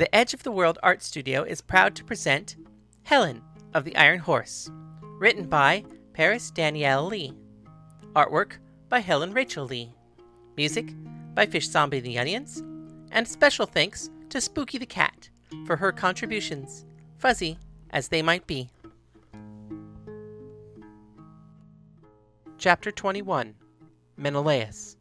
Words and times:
The 0.00 0.16
Edge 0.16 0.32
of 0.32 0.44
the 0.44 0.50
World 0.50 0.78
Art 0.82 1.02
Studio 1.02 1.42
is 1.42 1.60
proud 1.60 1.94
to 1.96 2.04
present 2.04 2.56
Helen 3.02 3.42
of 3.74 3.84
the 3.84 3.94
Iron 3.96 4.20
Horse, 4.20 4.70
written 5.02 5.46
by 5.46 5.84
Paris 6.14 6.50
Danielle 6.50 7.04
Lee. 7.04 7.34
Artwork 8.16 8.52
by 8.88 9.00
Helen 9.00 9.34
Rachel 9.34 9.66
Lee. 9.66 9.92
Music 10.56 10.94
by 11.34 11.44
Fish 11.44 11.68
Zombie 11.68 11.98
and 11.98 12.06
the 12.06 12.18
Onions. 12.18 12.62
And 13.12 13.28
special 13.28 13.66
thanks 13.66 14.08
to 14.30 14.40
Spooky 14.40 14.78
the 14.78 14.86
Cat 14.86 15.28
for 15.66 15.76
her 15.76 15.92
contributions, 15.92 16.86
fuzzy 17.18 17.58
as 17.90 18.08
they 18.08 18.22
might 18.22 18.46
be. 18.46 18.70
Chapter 22.56 22.90
21 22.90 23.54
Menelaus 24.16 24.96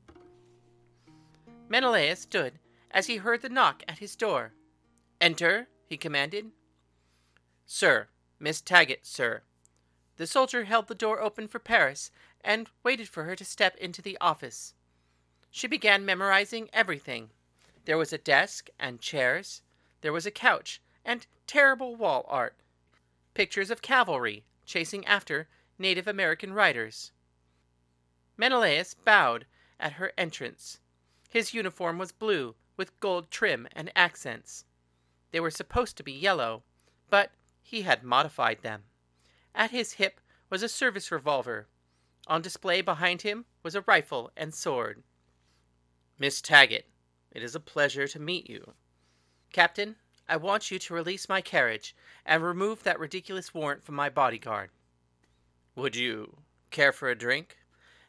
Menelaus 1.69 2.19
stood 2.19 2.59
as 2.91 3.07
he 3.07 3.15
heard 3.15 3.41
the 3.41 3.47
knock 3.47 3.81
at 3.87 3.99
his 3.99 4.17
door. 4.17 4.51
Enter, 5.21 5.67
he 5.85 5.97
commanded. 5.97 6.51
Sir, 7.65 8.07
Miss 8.39 8.61
Taggett, 8.61 9.05
sir. 9.05 9.41
The 10.17 10.27
soldier 10.27 10.63
held 10.63 10.87
the 10.87 10.95
door 10.95 11.21
open 11.21 11.47
for 11.47 11.59
Paris 11.59 12.11
and 12.41 12.69
waited 12.83 13.09
for 13.09 13.25
her 13.25 13.35
to 13.35 13.45
step 13.45 13.75
into 13.77 14.01
the 14.01 14.17
office. 14.19 14.73
She 15.51 15.67
began 15.67 16.05
memorizing 16.05 16.69
everything. 16.71 17.31
There 17.85 17.97
was 17.97 18.13
a 18.13 18.17
desk 18.17 18.69
and 18.79 19.01
chairs. 19.01 19.61
There 20.01 20.13
was 20.13 20.25
a 20.25 20.31
couch 20.31 20.81
and 21.03 21.25
terrible 21.47 21.95
wall 21.95 22.25
art. 22.27 22.55
Pictures 23.33 23.71
of 23.71 23.81
cavalry 23.81 24.43
chasing 24.65 25.05
after 25.05 25.47
Native 25.77 26.07
American 26.07 26.53
riders. 26.53 27.11
Menelaus 28.37 28.93
bowed 28.93 29.45
at 29.79 29.93
her 29.93 30.13
entrance. 30.17 30.79
His 31.29 31.53
uniform 31.53 31.97
was 31.97 32.11
blue 32.11 32.55
with 32.77 32.99
gold 32.99 33.31
trim 33.31 33.67
and 33.73 33.91
accents. 33.95 34.65
They 35.31 35.39
were 35.39 35.51
supposed 35.51 35.97
to 35.97 36.03
be 36.03 36.11
yellow, 36.11 36.63
but 37.09 37.31
he 37.61 37.83
had 37.83 38.03
modified 38.03 38.61
them. 38.61 38.83
At 39.53 39.71
his 39.71 39.93
hip 39.93 40.19
was 40.49 40.63
a 40.63 40.69
service 40.69 41.11
revolver. 41.11 41.67
On 42.27 42.41
display 42.41 42.81
behind 42.81 43.21
him 43.21 43.45
was 43.63 43.75
a 43.75 43.81
rifle 43.81 44.31
and 44.35 44.53
sword. 44.53 45.03
Miss 46.17 46.41
Taggett, 46.41 46.85
it 47.31 47.43
is 47.43 47.55
a 47.55 47.59
pleasure 47.59 48.07
to 48.07 48.19
meet 48.19 48.49
you. 48.49 48.73
Captain, 49.51 49.95
I 50.27 50.37
want 50.37 50.69
you 50.69 50.77
to 50.79 50.93
release 50.93 51.29
my 51.29 51.41
carriage 51.41 51.95
and 52.25 52.43
remove 52.43 52.83
that 52.83 52.99
ridiculous 52.99 53.53
warrant 53.53 53.83
from 53.83 53.95
my 53.95 54.09
bodyguard. 54.09 54.69
Would 55.75 55.95
you 55.95 56.37
care 56.71 56.91
for 56.91 57.09
a 57.09 57.17
drink? 57.17 57.57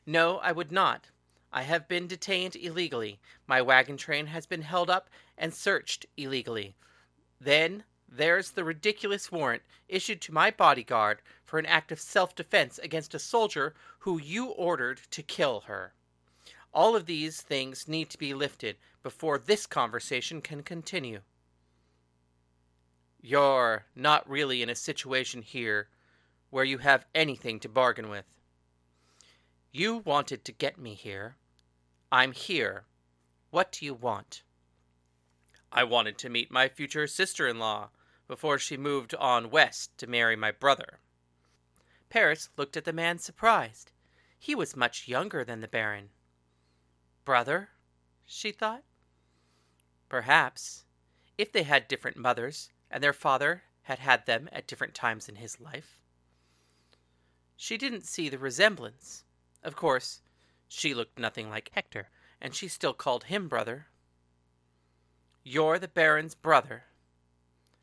No, 0.05 0.38
I 0.38 0.52
would 0.52 0.72
not. 0.72 1.08
I 1.52 1.62
have 1.62 1.88
been 1.88 2.06
detained 2.06 2.56
illegally. 2.56 3.20
My 3.46 3.62
wagon 3.62 3.96
train 3.96 4.27
has 4.27 4.46
been 4.46 4.62
held 4.62 4.90
up 4.90 5.08
and 5.38 5.55
searched 5.55 6.06
illegally. 6.16 6.74
Then 7.41 7.84
there's 8.06 8.50
the 8.50 8.64
ridiculous 8.64 9.33
warrant 9.33 9.62
issued 9.88 10.20
to 10.22 10.33
my 10.33 10.50
bodyguard 10.50 11.22
for 11.44 11.58
an 11.58 11.66
act 11.66 11.91
of 11.91 12.00
self 12.00 12.34
defense 12.34 12.78
against 12.78 13.14
a 13.14 13.19
soldier 13.19 13.74
who 14.00 14.20
you 14.20 14.46
ordered 14.46 15.00
to 15.12 15.22
kill 15.22 15.61
her. 15.61 15.94
All 16.72 16.94
of 16.94 17.06
these 17.06 17.41
things 17.41 17.88
need 17.88 18.11
to 18.11 18.18
be 18.18 18.34
lifted 18.34 18.77
before 19.02 19.38
this 19.38 19.66
conversation 19.66 20.42
can 20.42 20.62
continue. 20.62 21.22
You're 23.22 23.86
not 23.94 24.28
really 24.28 24.62
in 24.62 24.70
a 24.70 24.74
situation 24.74 25.42
here 25.42 25.88
where 26.50 26.64
you 26.64 26.78
have 26.78 27.06
anything 27.14 27.61
to 27.61 27.68
bargain 27.68 28.08
with. 28.08 28.24
You 29.72 29.98
wanted 29.98 30.44
to 30.44 30.52
get 30.52 30.78
me 30.78 30.94
here. 30.94 31.36
I'm 32.11 32.33
here. 32.33 32.84
What 33.50 33.72
do 33.72 33.84
you 33.84 33.94
want? 33.94 34.42
I 35.72 35.84
wanted 35.84 36.18
to 36.18 36.28
meet 36.28 36.50
my 36.50 36.68
future 36.68 37.06
sister 37.06 37.46
in 37.46 37.58
law 37.58 37.90
before 38.26 38.58
she 38.58 38.76
moved 38.76 39.14
on 39.14 39.50
west 39.50 39.96
to 39.98 40.06
marry 40.06 40.36
my 40.36 40.50
brother. 40.50 41.00
Paris 42.08 42.48
looked 42.56 42.77
at 42.77 42.84
the 42.84 42.92
man 42.92 43.18
surprised. 43.18 43.92
He 44.39 44.55
was 44.55 44.77
much 44.77 45.06
younger 45.06 45.45
than 45.45 45.61
the 45.61 45.68
Baron. 45.68 46.11
Brother? 47.24 47.70
she 48.24 48.52
thought. 48.52 48.83
Perhaps, 50.08 50.84
if 51.39 51.52
they 51.52 51.62
had 51.62 51.89
different 51.89 52.16
mothers, 52.16 52.70
and 52.90 53.02
their 53.02 53.12
father 53.12 53.62
had 53.83 54.00
had 54.00 54.27
them 54.27 54.48
at 54.52 54.66
different 54.66 54.95
times 54.95 55.28
in 55.28 55.36
his 55.36 55.61
life. 55.61 55.98
She 57.56 57.77
didn't 57.77 58.06
see 58.06 58.28
the 58.28 58.39
resemblance. 58.39 59.24
Of 59.62 59.77
course, 59.77 60.20
she 60.68 60.95
looked 60.95 61.18
nothing 61.18 61.50
like 61.50 61.70
Hector, 61.74 62.08
and 62.40 62.55
she 62.55 62.68
still 62.68 62.95
called 62.95 63.24
him 63.24 63.48
brother. 63.48 63.86
You're 65.42 65.78
the 65.78 65.89
Baron's 65.89 66.34
brother. 66.34 66.84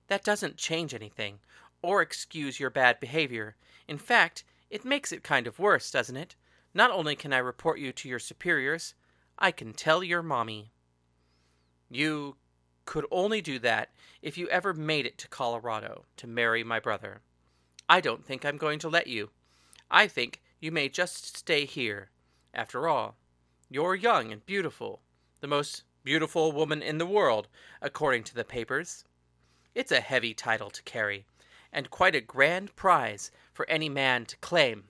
That 0.07 0.23
doesn't 0.23 0.57
change 0.57 0.93
anything, 0.93 1.39
or 1.81 2.01
excuse 2.01 2.59
your 2.59 2.69
bad 2.69 2.99
behavior. 2.99 3.55
In 3.87 3.97
fact, 3.97 4.43
it 4.69 4.85
makes 4.85 5.11
it 5.11 5.23
kind 5.23 5.47
of 5.47 5.59
worse, 5.59 5.89
doesn't 5.89 6.17
it? 6.17 6.35
Not 6.73 6.91
only 6.91 7.15
can 7.15 7.33
I 7.33 7.39
report 7.39 7.79
you 7.79 7.91
to 7.93 8.09
your 8.09 8.19
superiors, 8.19 8.93
I 9.39 9.51
can 9.51 9.73
tell 9.73 10.03
your 10.03 10.21
mommy. 10.21 10.71
You 11.89 12.35
could 12.85 13.05
only 13.11 13.41
do 13.41 13.59
that 13.59 13.89
if 14.21 14.37
you 14.37 14.47
ever 14.49 14.73
made 14.73 15.05
it 15.05 15.17
to 15.19 15.27
Colorado 15.27 16.05
to 16.17 16.27
marry 16.27 16.63
my 16.63 16.79
brother. 16.79 17.21
I 17.89 18.01
don't 18.01 18.25
think 18.25 18.45
I'm 18.45 18.57
going 18.57 18.79
to 18.79 18.89
let 18.89 19.07
you. 19.07 19.31
I 19.89 20.07
think 20.07 20.41
you 20.59 20.71
may 20.71 20.89
just 20.89 21.37
stay 21.37 21.65
here. 21.65 22.09
After 22.53 22.87
all, 22.87 23.15
you're 23.69 23.95
young 23.95 24.31
and 24.31 24.45
beautiful, 24.45 25.01
the 25.41 25.47
most 25.47 25.83
beautiful 26.07 26.53
woman 26.53 26.81
in 26.81 26.99
the 26.99 27.05
world, 27.05 27.49
according 27.81 28.23
to 28.23 28.33
the 28.33 28.45
papers. 28.45 29.03
It's 29.75 29.91
a 29.91 29.99
heavy 29.99 30.33
title 30.33 30.69
to 30.69 30.81
carry, 30.83 31.25
and 31.73 31.89
quite 31.89 32.15
a 32.15 32.21
grand 32.21 32.73
prize 32.77 33.29
for 33.51 33.69
any 33.69 33.89
man 33.89 34.25
to 34.27 34.37
claim. 34.37 34.85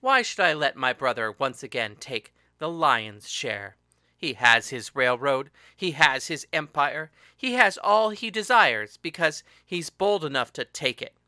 Why 0.00 0.22
should 0.22 0.40
I 0.40 0.54
let 0.54 0.76
my 0.76 0.94
brother 0.94 1.30
once 1.38 1.62
again 1.62 1.94
take 2.00 2.32
the 2.56 2.70
lion's 2.70 3.28
share? 3.28 3.76
He 4.16 4.32
has 4.32 4.70
his 4.70 4.96
railroad, 4.96 5.50
he 5.76 5.90
has 5.90 6.28
his 6.28 6.46
empire, 6.54 7.10
he 7.36 7.52
has 7.52 7.76
all 7.76 8.08
he 8.08 8.30
desires 8.30 8.96
because 8.96 9.44
he's 9.66 9.90
bold 9.90 10.24
enough 10.24 10.54
to 10.54 10.64
take 10.64 11.02
it. 11.02 11.18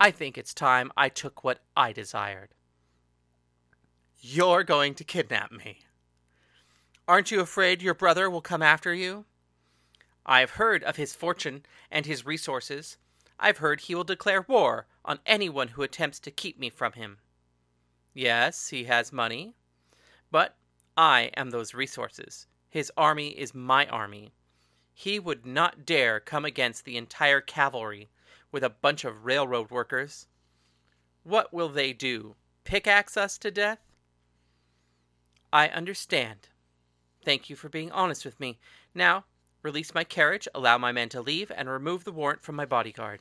I 0.00 0.10
think 0.10 0.38
it's 0.38 0.54
time 0.54 0.90
I 0.96 1.10
took 1.10 1.44
what 1.44 1.60
I 1.76 1.92
desired. 1.92 2.54
You're 4.18 4.64
going 4.64 4.94
to 4.94 5.04
kidnap 5.04 5.52
me. 5.52 5.80
Aren't 7.10 7.32
you 7.32 7.40
afraid 7.40 7.82
your 7.82 7.94
brother 7.94 8.30
will 8.30 8.40
come 8.40 8.62
after 8.62 8.94
you? 8.94 9.24
I've 10.24 10.52
heard 10.52 10.84
of 10.84 10.94
his 10.94 11.12
fortune 11.12 11.66
and 11.90 12.06
his 12.06 12.24
resources. 12.24 12.98
I've 13.36 13.58
heard 13.58 13.80
he 13.80 13.96
will 13.96 14.04
declare 14.04 14.42
war 14.46 14.86
on 15.04 15.18
anyone 15.26 15.66
who 15.66 15.82
attempts 15.82 16.20
to 16.20 16.30
keep 16.30 16.56
me 16.56 16.70
from 16.70 16.92
him. 16.92 17.18
Yes, 18.14 18.68
he 18.68 18.84
has 18.84 19.12
money. 19.12 19.56
But 20.30 20.54
I 20.96 21.32
am 21.36 21.50
those 21.50 21.74
resources. 21.74 22.46
His 22.68 22.92
army 22.96 23.30
is 23.30 23.56
my 23.56 23.86
army. 23.86 24.30
He 24.94 25.18
would 25.18 25.44
not 25.44 25.84
dare 25.84 26.20
come 26.20 26.44
against 26.44 26.84
the 26.84 26.96
entire 26.96 27.40
cavalry 27.40 28.08
with 28.52 28.62
a 28.62 28.70
bunch 28.70 29.04
of 29.04 29.24
railroad 29.24 29.72
workers. 29.72 30.28
What 31.24 31.52
will 31.52 31.70
they 31.70 31.92
do? 31.92 32.36
Pickaxe 32.62 33.16
us 33.16 33.36
to 33.38 33.50
death? 33.50 33.80
I 35.52 35.66
understand, 35.70 36.50
Thank 37.24 37.50
you 37.50 37.56
for 37.56 37.68
being 37.68 37.92
honest 37.92 38.24
with 38.24 38.40
me. 38.40 38.58
Now, 38.94 39.24
release 39.62 39.94
my 39.94 40.04
carriage, 40.04 40.48
allow 40.54 40.78
my 40.78 40.92
men 40.92 41.08
to 41.10 41.20
leave, 41.20 41.52
and 41.54 41.68
remove 41.68 42.04
the 42.04 42.12
warrant 42.12 42.42
from 42.42 42.56
my 42.56 42.64
bodyguard. 42.64 43.20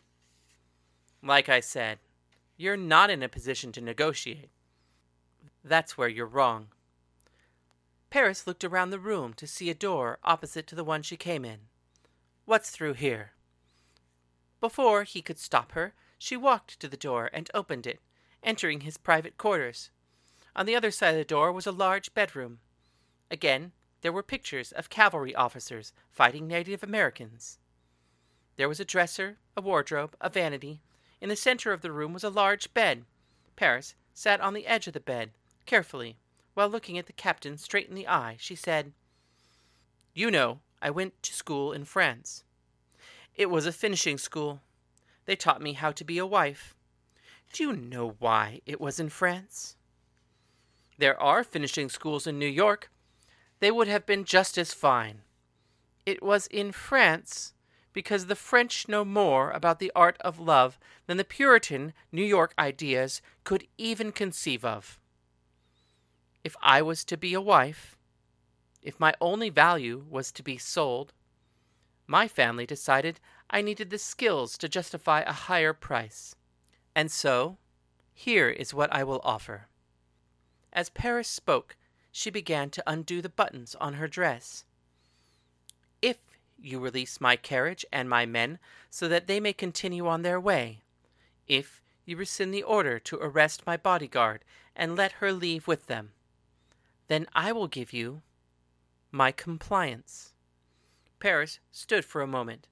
Like 1.22 1.50
I 1.50 1.60
said, 1.60 2.00
you're 2.56 2.78
not 2.78 3.10
in 3.10 3.22
a 3.24 3.30
position 3.30 3.72
to 3.74 3.82
negotiate. 3.82 4.50
That's 5.64 5.98
where 5.98 6.08
you're 6.08 6.26
wrong. 6.26 6.68
Paris 8.10 8.48
looked 8.48 8.64
around 8.64 8.90
the 8.90 9.00
room 9.00 9.34
to 9.34 9.46
see 9.46 9.70
a 9.70 9.76
door 9.76 10.18
opposite 10.24 10.66
to 10.68 10.76
the 10.76 10.84
one 10.84 11.04
she 11.04 11.18
came 11.18 11.46
in. 11.46 11.60
What's 12.46 12.70
through 12.70 12.94
here? 12.94 13.34
Before 14.60 15.04
he 15.04 15.22
could 15.22 15.38
stop 15.38 15.74
her, 15.74 15.94
she 16.18 16.36
walked 16.36 16.80
to 16.80 16.88
the 16.88 16.98
door 16.98 17.30
and 17.32 17.50
opened 17.54 17.86
it, 17.86 18.00
entering 18.44 18.82
his 18.82 18.98
private 18.98 19.38
quarters. 19.38 19.90
On 20.56 20.66
the 20.66 20.76
other 20.76 20.92
side 20.92 21.12
of 21.12 21.18
the 21.18 21.24
door 21.24 21.52
was 21.52 21.68
a 21.68 21.72
large 21.72 22.14
bedroom. 22.14 22.60
Again, 23.30 23.72
there 24.02 24.12
were 24.12 24.24
pictures 24.24 24.72
of 24.72 24.90
cavalry 24.90 25.36
officers 25.36 25.94
fighting 26.12 26.48
Native 26.48 26.84
Americans. 26.84 27.60
There 28.56 28.70
was 28.70 28.80
a 28.80 28.86
dresser, 28.86 29.38
a 29.56 29.62
wardrobe, 29.62 30.16
a 30.22 30.30
vanity. 30.30 30.82
In 31.22 31.30
the 31.30 31.36
center 31.36 31.72
of 31.72 31.82
the 31.82 31.92
room 31.92 32.14
was 32.14 32.24
a 32.24 32.30
large 32.30 32.74
bed. 32.74 33.06
Paris 33.56 33.96
sat 34.14 34.42
on 34.42 34.54
the 34.54 34.68
edge 34.68 34.88
of 34.88 34.94
the 34.94 35.00
bed, 35.00 35.32
carefully. 35.66 36.18
While 36.54 36.70
looking 36.70 36.98
at 36.98 37.06
the 37.06 37.14
captain 37.14 37.58
straight 37.58 37.90
in 37.90 37.96
the 37.96 38.08
eye, 38.08 38.36
she 38.40 38.56
said, 38.56 38.94
You 40.14 40.30
know, 40.32 40.60
I 40.82 40.90
went 40.90 41.22
to 41.24 41.34
school 41.34 41.72
in 41.72 41.86
France. 41.86 42.44
It 43.36 43.50
was 43.50 43.66
a 43.66 43.72
finishing 43.72 44.18
school. 44.18 44.62
They 45.26 45.36
taught 45.36 45.62
me 45.62 45.74
how 45.74 45.92
to 45.92 46.04
be 46.04 46.18
a 46.18 46.26
wife. 46.26 46.76
Do 47.54 47.64
you 47.64 47.74
know 47.74 48.16
why 48.20 48.62
it 48.66 48.82
was 48.82 49.00
in 49.00 49.10
France? 49.10 49.76
There 50.98 51.18
are 51.22 51.44
finishing 51.44 51.90
schools 51.90 52.28
in 52.28 52.38
New 52.38 52.46
York, 52.46 52.92
they 53.60 53.72
would 53.72 53.88
have 53.88 54.06
been 54.06 54.24
just 54.24 54.58
as 54.58 54.74
fine. 54.74 55.22
It 56.06 56.24
was 56.24 56.48
in 56.48 56.72
France 56.72 57.54
because 57.94 58.28
the 58.28 58.36
French 58.36 58.88
know 58.88 59.04
more 59.04 59.52
about 59.52 59.80
the 59.80 59.92
art 59.96 60.18
of 60.22 60.40
love 60.40 60.80
than 61.08 61.18
the 61.18 61.24
Puritan 61.24 61.94
New 62.12 62.24
York 62.24 62.54
ideas 62.58 63.22
could 63.44 63.68
even 63.78 64.12
conceive 64.12 64.64
of. 64.64 65.00
If 66.44 66.56
I 66.62 66.82
was 66.82 67.04
to 67.06 67.18
be 67.18 67.34
a 67.34 67.42
wife, 67.42 67.98
if 68.82 69.00
my 69.00 69.14
only 69.20 69.50
value 69.50 70.06
was 70.10 70.32
to 70.34 70.44
be 70.44 70.58
sold, 70.58 71.14
my 72.08 72.28
family 72.28 72.66
decided 72.66 73.20
I 73.50 73.62
needed 73.62 73.90
the 73.90 73.98
skills 73.98 74.58
to 74.60 74.70
justify 74.70 75.22
a 75.22 75.34
higher 75.34 75.74
price. 75.74 76.36
And 76.96 77.12
so, 77.12 77.58
here 78.14 78.50
is 78.50 78.74
what 78.74 78.94
I 78.94 79.04
will 79.04 79.22
offer. 79.24 79.68
As 80.72 80.90
Paris 80.90 81.28
spoke, 81.28 81.76
she 82.20 82.30
began 82.30 82.70
to 82.70 82.84
undo 82.86 83.22
the 83.22 83.30
buttons 83.30 83.76
on 83.80 83.94
her 83.94 84.06
dress. 84.06 84.66
If 86.02 86.18
you 86.62 86.78
release 86.78 87.22
my 87.22 87.38
carriage 87.38 87.86
and 87.94 88.10
my 88.10 88.26
men 88.26 88.60
so 88.90 89.08
that 89.08 89.28
they 89.28 89.40
may 89.40 89.54
continue 89.54 90.06
on 90.06 90.22
their 90.22 90.38
way, 90.38 90.82
if 91.48 91.82
you 92.04 92.18
rescind 92.18 92.54
the 92.54 92.62
order 92.62 93.00
to 93.00 93.20
arrest 93.22 93.66
my 93.66 93.78
bodyguard 93.78 94.44
and 94.76 94.98
let 94.98 95.14
her 95.14 95.32
leave 95.32 95.66
with 95.66 95.88
them, 95.88 96.12
then 97.08 97.26
I 97.34 97.54
will 97.54 97.70
give 97.70 97.94
you 97.94 98.22
my 99.12 99.32
compliance. 99.32 100.34
Paris 101.22 101.60
stood 101.72 102.04
for 102.04 102.22
a 102.22 102.28
moment. 102.28 102.68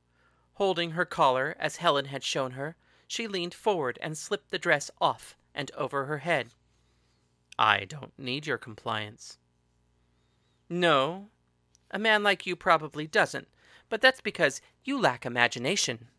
Holding 0.56 0.92
her 0.92 1.06
collar 1.06 1.56
as 1.58 1.78
Helen 1.78 2.06
had 2.06 2.26
shown 2.26 2.52
her, 2.52 2.76
she 3.08 3.30
leaned 3.30 3.54
forward 3.54 3.98
and 4.02 4.18
slipped 4.18 4.52
the 4.52 4.60
dress 4.60 4.92
off 5.00 5.38
and 5.56 5.72
over 5.72 6.04
her 6.04 6.18
head. 6.18 6.50
I 7.60 7.86
don't 7.86 8.18
need 8.18 8.46
your 8.46 8.58
compliance. 8.58 9.38
No, 10.70 11.30
a 11.90 11.98
man 11.98 12.22
like 12.24 12.46
you 12.46 12.56
probably 12.56 13.08
doesn't, 13.08 13.48
but 13.90 14.02
that's 14.02 14.22
because 14.22 14.62
you 14.84 15.00
lack 15.00 15.26
imagination. 15.26 16.10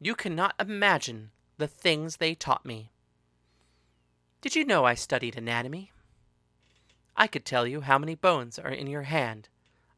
You 0.00 0.14
cannot 0.14 0.54
imagine 0.58 1.30
the 1.58 1.68
things 1.68 2.16
they 2.16 2.34
taught 2.34 2.66
me. 2.66 2.90
Did 4.40 4.56
you 4.56 4.64
know 4.64 4.84
I 4.84 4.94
studied 4.94 5.36
anatomy? 5.36 5.92
I 7.16 7.26
could 7.26 7.44
tell 7.44 7.66
you 7.66 7.82
how 7.82 7.98
many 7.98 8.14
bones 8.14 8.58
are 8.58 8.70
in 8.70 8.86
your 8.86 9.02
hand. 9.02 9.48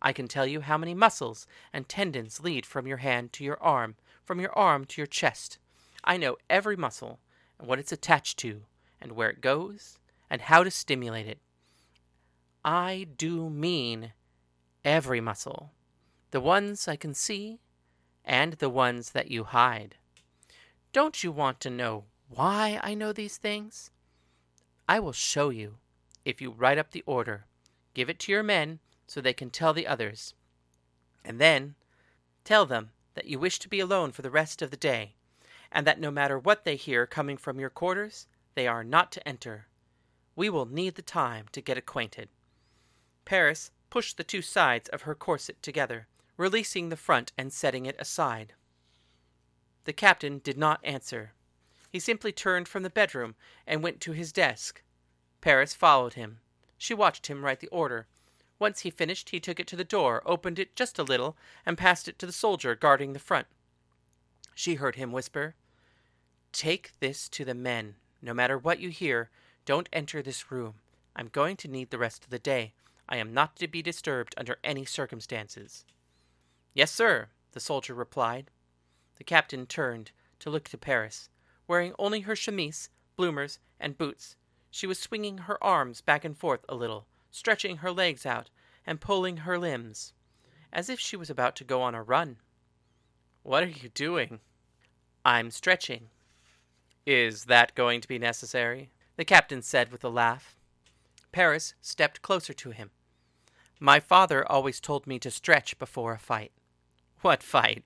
I 0.03 0.13
can 0.13 0.29
tell 0.29 0.47
you 0.47 0.61
how 0.61 0.77
many 0.77 0.93
muscles 0.93 1.47
and 1.73 1.89
tendons 1.89 2.41
lead 2.41 2.67
from 2.67 2.87
your 2.87 2.99
hand 2.99 3.33
to 3.35 3.45
your 3.45 3.63
arm, 3.63 3.97
from 4.23 4.41
your 4.41 4.53
arm 4.59 4.85
to 4.87 5.01
your 5.01 5.07
chest. 5.07 5.59
I 6.03 6.19
know 6.19 6.37
every 6.51 6.77
muscle 6.77 7.21
and 7.59 7.67
what 7.67 7.79
it's 7.79 7.93
attached 7.93 8.39
to, 8.41 8.63
and 9.01 9.13
where 9.13 9.31
it 9.31 9.41
goes, 9.41 9.99
and 10.31 10.43
how 10.43 10.65
to 10.65 10.71
stimulate 10.71 11.27
it. 11.27 11.39
I 12.65 13.07
do 13.17 13.51
mean 13.51 14.13
every 14.85 15.21
muscle, 15.21 15.73
the 16.31 16.41
ones 16.41 16.89
I 16.89 16.97
can 16.97 17.15
see, 17.15 17.61
and 18.25 18.55
the 18.55 18.71
ones 18.71 19.11
that 19.11 19.31
you 19.31 19.45
hide. 19.45 19.97
Don't 20.93 21.23
you 21.23 21.31
want 21.31 21.61
to 21.61 21.71
know 21.71 22.05
why 22.29 22.81
I 22.83 22.95
know 22.95 23.13
these 23.13 23.37
things? 23.37 23.91
I 24.89 25.01
will 25.01 25.13
show 25.13 25.51
you 25.51 25.77
if 26.25 26.41
you 26.41 26.51
write 26.51 26.79
up 26.79 26.93
the 26.93 27.05
order, 27.07 27.47
give 27.93 28.09
it 28.09 28.19
to 28.21 28.33
your 28.33 28.43
men 28.43 28.79
so 29.07 29.21
they 29.21 29.33
can 29.33 29.51
tell 29.51 29.73
the 29.73 29.87
others. 29.87 30.35
And 31.25 31.41
then 31.41 31.75
tell 32.45 32.65
them 32.67 32.91
that 33.15 33.27
you 33.27 33.39
wish 33.39 33.59
to 33.61 33.69
be 33.69 33.81
alone 33.81 34.13
for 34.13 34.23
the 34.23 34.31
rest 34.31 34.63
of 34.63 34.71
the 34.71 34.77
day, 34.77 35.15
and 35.71 35.87
that 35.87 36.01
no 36.01 36.11
matter 36.11 36.39
what 36.39 36.65
they 36.65 36.77
hear 36.77 37.07
coming 37.07 37.37
from 37.37 37.61
your 37.61 37.71
quarters, 37.71 38.27
they 38.55 38.67
are 38.67 38.85
not 38.85 39.13
to 39.13 39.29
enter. 39.29 39.67
We 40.37 40.51
will 40.51 40.67
need 40.67 40.95
the 40.95 41.03
time 41.03 41.47
to 41.53 41.61
get 41.61 41.79
acquainted. 41.79 42.29
Paris 43.25 43.71
pushed 43.91 44.17
the 44.17 44.25
two 44.25 44.43
sides 44.43 44.89
of 44.89 45.03
her 45.03 45.15
corset 45.15 45.63
together, 45.63 46.09
releasing 46.37 46.89
the 46.89 46.97
front 46.97 47.33
and 47.39 47.53
setting 47.53 47.87
it 47.87 47.97
aside. 47.99 48.55
The 49.85 49.93
captain 49.93 50.41
did 50.41 50.59
not 50.59 50.81
answer. 50.83 51.33
He 51.91 52.01
simply 52.01 52.33
turned 52.33 52.67
from 52.67 52.83
the 52.83 52.91
bedroom 52.91 53.37
and 53.67 53.83
went 53.83 54.01
to 54.01 54.13
his 54.13 54.33
desk, 54.33 54.83
Paris 55.45 55.75
followed 55.75 56.15
him. 56.15 56.41
She 56.79 56.95
watched 56.95 57.27
him 57.27 57.45
write 57.45 57.61
the 57.61 57.69
order. 57.69 58.07
Once 58.59 58.81
he 58.81 58.91
finished, 58.91 59.29
he 59.29 59.41
took 59.41 59.61
it 59.61 59.67
to 59.67 59.77
the 59.77 59.85
door, 59.85 60.23
opened 60.25 60.59
it 60.59 60.75
just 60.75 60.99
a 60.99 61.03
little, 61.03 61.37
and 61.67 61.77
passed 61.77 62.09
it 62.09 62.19
to 62.19 62.25
the 62.25 62.33
soldier 62.33 62.75
guarding 62.75 63.13
the 63.13 63.19
front. 63.19 63.47
She 64.55 64.77
heard 64.77 64.97
him 64.97 65.13
whisper, 65.13 65.55
Take 66.51 66.93
this 66.99 67.29
to 67.29 67.45
the 67.45 67.53
men. 67.53 67.97
No 68.23 68.33
matter 68.33 68.57
what 68.57 68.79
you 68.79 68.89
hear, 68.89 69.29
don't 69.65 69.89
enter 69.93 70.23
this 70.23 70.51
room. 70.51 70.75
I'm 71.17 71.29
going 71.29 71.57
to 71.59 71.69
need 71.69 71.91
the 71.91 71.99
rest 71.99 72.25
of 72.25 72.31
the 72.31 72.39
day. 72.39 72.75
I 73.09 73.17
am 73.17 73.35
not 73.35 73.57
to 73.57 73.69
be 73.69 73.83
disturbed 73.83 74.35
under 74.37 74.59
any 74.65 74.85
circumstances. 74.85 75.85
Yes, 76.73 76.91
sir, 76.91 77.29
the 77.53 77.61
soldier 77.61 77.95
replied. 77.95 78.51
The 79.17 79.25
captain 79.25 79.67
turned 79.67 80.11
to 80.41 80.51
look 80.51 80.69
to 80.69 80.79
Paris, 80.79 81.29
wearing 81.69 81.95
only 81.99 82.21
her 82.21 82.35
chemise, 82.35 82.89
bloomers, 83.17 83.59
and 83.79 83.97
boots, 83.99 84.37
she 84.75 84.89
was 84.89 84.99
swinging 84.99 85.39
her 85.39 85.63
arms 85.63 86.01
back 86.01 86.25
and 86.25 86.37
forth 86.37 86.65
a 86.69 86.75
little, 86.75 87.07
stretching 87.31 87.77
her 87.77 87.93
legs 87.93 88.27
out, 88.27 88.51
and 88.85 89.01
pulling 89.01 89.37
her 89.37 89.57
limbs, 89.57 90.13
as 90.73 90.91
if 90.91 90.99
she 90.99 91.17
was 91.17 91.31
about 91.31 91.55
to 91.55 91.63
go 91.63 91.81
on 91.81 91.95
a 91.95 92.03
run. 92.03 92.39
What 93.45 93.63
are 93.63 93.69
you 93.69 93.89
doing? 93.91 94.41
I'm 95.25 95.53
stretching. 95.53 96.09
Is 97.07 97.45
that 97.45 97.77
going 97.77 98.01
to 98.01 98.09
be 98.09 98.19
necessary? 98.19 98.91
The 99.17 99.25
captain 99.25 99.63
said 99.63 99.93
with 99.93 100.03
a 100.03 100.09
laugh. 100.09 100.57
Paris 101.31 101.75
stepped 101.81 102.23
closer 102.23 102.53
to 102.53 102.71
him. 102.71 102.91
My 103.79 104.01
father 104.01 104.51
always 104.51 104.81
told 104.81 105.07
me 105.07 105.19
to 105.21 105.31
stretch 105.31 105.79
before 105.79 106.15
a 106.15 106.19
fight. 106.19 106.53
What 107.21 107.43
fight? 107.43 107.85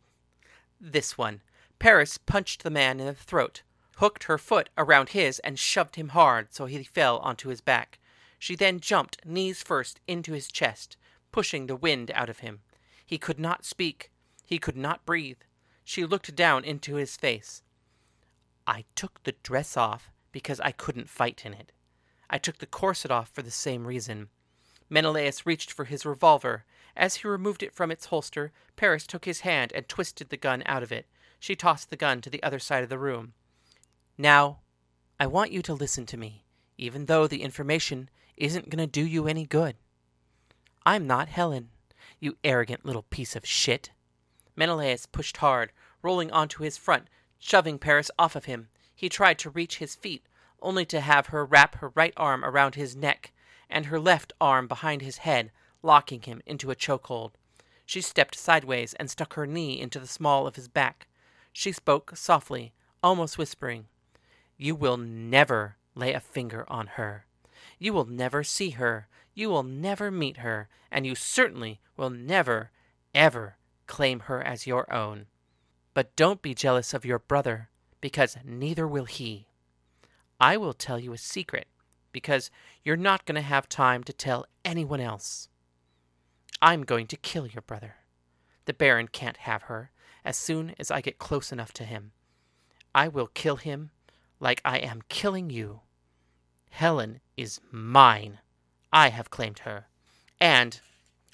This 0.81 1.19
one. 1.19 1.43
Paris 1.79 2.19
punched 2.19 2.63
the 2.63 2.71
man 2.71 2.99
in 2.99 3.07
the 3.07 3.15
throat, 3.15 3.63
hooked 3.97 4.25
her 4.25 4.39
foot 4.39 4.69
around 4.77 5.11
his 5.11 5.39
and 5.41 5.59
shoved 5.59 5.97
him 5.97 6.11
hard 6.11 6.53
so 6.53 6.67
he 6.67 6.83
fell 6.83 7.19
onto 7.19 7.49
his 7.49 7.61
back. 7.61 7.99
She 8.39 8.57
then 8.57 8.81
jumped, 8.81 9.25
knees 9.25 9.63
first, 9.63 10.01
into 10.07 10.33
his 10.33 10.49
chest, 10.49 10.97
pushing 11.33 11.67
the 11.67 11.77
wind 11.77 12.11
out 12.15 12.29
of 12.29 12.41
him. 12.41 12.61
He 13.05 13.19
could 13.19 13.39
not 13.39 13.65
speak. 13.65 14.11
He 14.45 14.59
could 14.59 14.77
not 14.77 15.05
breathe. 15.05 15.41
She 15.85 16.05
looked 16.05 16.35
down 16.35 16.65
into 16.65 16.95
his 16.95 17.17
face. 17.17 17.63
I 18.67 18.85
took 18.95 19.23
the 19.23 19.35
dress 19.43 19.77
off 19.77 20.11
because 20.39 20.61
I 20.61 20.71
couldn't 20.71 21.09
fight 21.09 21.43
in 21.45 21.53
it. 21.53 21.73
I 22.31 22.39
took 22.39 22.59
the 22.59 22.67
corset 22.67 23.11
off 23.11 23.29
for 23.29 23.43
the 23.43 23.51
same 23.51 23.89
reason. 23.89 24.29
Menelaus 24.89 25.45
reached 25.45 25.73
for 25.73 25.87
his 25.87 26.07
revolver. 26.07 26.65
As 26.97 27.17
he 27.17 27.27
removed 27.27 27.61
it 27.65 27.75
from 27.75 27.91
its 27.91 28.07
holster, 28.07 28.53
Paris 28.77 29.05
took 29.05 29.25
his 29.25 29.41
hand 29.41 29.73
and 29.75 29.89
twisted 29.89 30.29
the 30.29 30.37
gun 30.37 30.63
out 30.65 30.85
of 30.85 30.93
it. 30.93 31.07
She 31.41 31.57
tossed 31.57 31.91
the 31.91 31.97
gun 31.97 32.21
to 32.21 32.31
the 32.31 32.41
other 32.45 32.61
side 32.61 32.85
of 32.85 32.89
the 32.89 33.01
room. 33.01 33.33
Now, 34.17 34.61
I 35.19 35.27
want 35.27 35.51
you 35.51 35.61
to 35.63 35.75
listen 35.75 36.07
to 36.07 36.17
me, 36.17 36.45
even 36.77 37.07
though 37.07 37.27
the 37.27 37.43
information 37.43 38.09
isn't 38.37 38.71
going 38.71 38.79
to 38.79 38.87
do 38.87 39.05
you 39.05 39.27
any 39.27 39.45
good. 39.45 39.75
I'm 40.87 41.05
not 41.05 41.29
Helen, 41.29 41.71
you 42.21 42.37
arrogant 42.45 42.87
little 42.87 43.03
piece 43.03 43.35
of 43.35 43.45
shit. 43.45 43.91
Menelaus 44.55 45.05
pushed 45.07 45.39
hard, 45.39 45.73
rolling 46.01 46.31
onto 46.31 46.63
his 46.63 46.79
front, 46.79 47.09
shoving 47.41 47.77
Paris 47.81 48.09
off 48.21 48.37
of 48.37 48.45
him. 48.45 48.69
He 48.95 49.09
tried 49.09 49.41
to 49.41 49.51
reach 49.51 49.79
his 49.79 49.97
feet, 49.97 50.23
only 50.61 50.85
to 50.87 51.01
have 51.01 51.29
her 51.29 51.45
wrap 51.45 51.77
her 51.77 51.91
right 51.95 52.15
arm 52.17 52.45
around 52.45 52.75
his 52.75 52.97
neck 52.97 53.33
and 53.71 53.87
her 53.87 54.01
left 54.01 54.33
arm 54.41 54.67
behind 54.67 55.03
his 55.03 55.19
head, 55.19 55.51
locking 55.83 56.23
him 56.23 56.41
into 56.47 56.71
a 56.71 56.77
chokehold. 56.77 57.33
She 57.85 58.01
stepped 58.01 58.37
sideways 58.37 58.95
and 58.95 59.11
stuck 59.11 59.35
her 59.35 59.47
knee 59.47 59.81
into 59.81 59.99
the 59.99 60.07
small 60.07 60.47
of 60.47 60.57
his 60.57 60.69
back. 60.69 61.07
She 61.53 61.73
spoke 61.73 62.17
softly, 62.17 62.73
almost 63.03 63.39
whispering. 63.39 63.87
You 64.57 64.75
will 64.75 64.97
never 64.97 65.77
lay 65.95 66.13
a 66.13 66.21
finger 66.21 66.65
on 66.69 66.87
her. 66.99 67.25
You 67.79 67.93
will 67.93 68.05
never 68.05 68.43
see 68.45 68.71
her. 68.71 69.09
You 69.35 69.49
will 69.49 69.63
never 69.63 70.11
meet 70.11 70.39
her. 70.39 70.69
And 70.91 71.07
you 71.07 71.15
certainly 71.15 71.81
will 71.97 72.11
never, 72.11 72.71
ever 73.15 73.57
claim 73.87 74.21
her 74.21 74.43
as 74.43 74.67
your 74.67 74.93
own. 74.93 75.27
But 75.95 76.15
don't 76.17 76.43
be 76.43 76.55
jealous 76.55 76.95
of 76.95 77.05
your 77.05 77.19
brother, 77.19 77.71
because 78.01 78.37
neither 78.45 78.87
will 78.87 79.07
he. 79.07 79.49
I 80.41 80.57
will 80.57 80.73
tell 80.73 80.99
you 80.99 81.13
a 81.13 81.19
secret, 81.19 81.67
because 82.13 82.51
you're 82.85 82.97
not 82.97 83.25
going 83.27 83.37
to 83.37 83.43
have 83.43 83.69
time 83.69 84.05
to 84.05 84.13
tell 84.13 84.47
anyone 84.65 85.01
else. 85.01 85.49
I'm 86.63 86.83
going 86.83 87.07
to 87.09 87.17
kill 87.17 87.47
your 87.47 87.63
brother. 87.63 87.97
The 88.65 88.75
Baron 88.75 89.09
can't 89.09 89.39
have 89.39 89.63
her 89.63 89.91
as 90.25 90.37
soon 90.37 90.75
as 90.79 90.91
I 90.91 91.01
get 91.01 91.19
close 91.19 91.53
enough 91.53 91.73
to 91.75 91.85
him. 91.85 92.13
I 92.95 93.09
will 93.09 93.29
kill 93.29 93.57
him 93.57 93.91
like 94.41 94.61
I 94.65 94.79
am 94.79 95.03
killing 95.09 95.51
you. 95.51 95.81
Helen 96.71 97.21
is 97.37 97.61
mine. 97.71 98.39
I 98.93 99.09
have 99.09 99.31
claimed 99.31 99.61
her. 99.61 99.87
And 100.41 100.81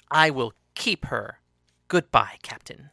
I 0.09 0.29
will 0.29 0.53
keep 0.75 1.05
her. 1.05 1.39
Goodbye, 1.87 2.37
Captain. 2.41 2.89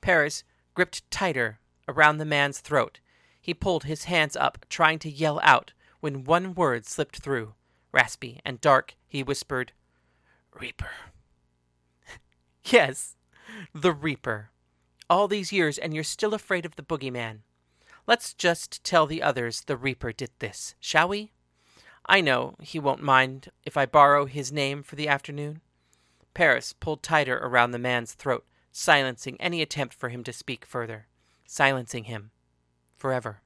Paris 0.00 0.44
gripped 0.74 1.10
tighter 1.10 1.58
around 1.88 2.18
the 2.18 2.24
man's 2.24 2.60
throat. 2.60 3.00
He 3.44 3.52
pulled 3.52 3.84
his 3.84 4.04
hands 4.04 4.36
up, 4.36 4.64
trying 4.70 4.98
to 5.00 5.10
yell 5.10 5.38
out, 5.42 5.74
when 6.00 6.24
one 6.24 6.54
word 6.54 6.86
slipped 6.86 7.18
through. 7.18 7.52
Raspy 7.92 8.40
and 8.42 8.58
dark, 8.58 8.94
he 9.06 9.22
whispered, 9.22 9.72
Reaper. 10.58 10.88
yes, 12.64 13.16
the 13.74 13.92
Reaper. 13.92 14.48
All 15.10 15.28
these 15.28 15.52
years, 15.52 15.76
and 15.76 15.92
you're 15.92 16.04
still 16.04 16.32
afraid 16.32 16.64
of 16.64 16.76
the 16.76 16.82
boogeyman. 16.82 17.40
Let's 18.06 18.32
just 18.32 18.82
tell 18.82 19.04
the 19.04 19.22
others 19.22 19.60
the 19.60 19.76
Reaper 19.76 20.12
did 20.12 20.30
this, 20.38 20.74
shall 20.80 21.08
we? 21.08 21.30
I 22.06 22.22
know 22.22 22.56
he 22.62 22.78
won't 22.78 23.02
mind 23.02 23.50
if 23.66 23.76
I 23.76 23.84
borrow 23.84 24.24
his 24.24 24.50
name 24.50 24.82
for 24.82 24.96
the 24.96 25.08
afternoon. 25.08 25.60
Paris 26.32 26.72
pulled 26.72 27.02
tighter 27.02 27.36
around 27.36 27.72
the 27.72 27.78
man's 27.78 28.14
throat, 28.14 28.46
silencing 28.72 29.38
any 29.38 29.60
attempt 29.60 29.92
for 29.92 30.08
him 30.08 30.24
to 30.24 30.32
speak 30.32 30.64
further. 30.64 31.08
Silencing 31.46 32.04
him. 32.04 32.30
Forever. 33.04 33.42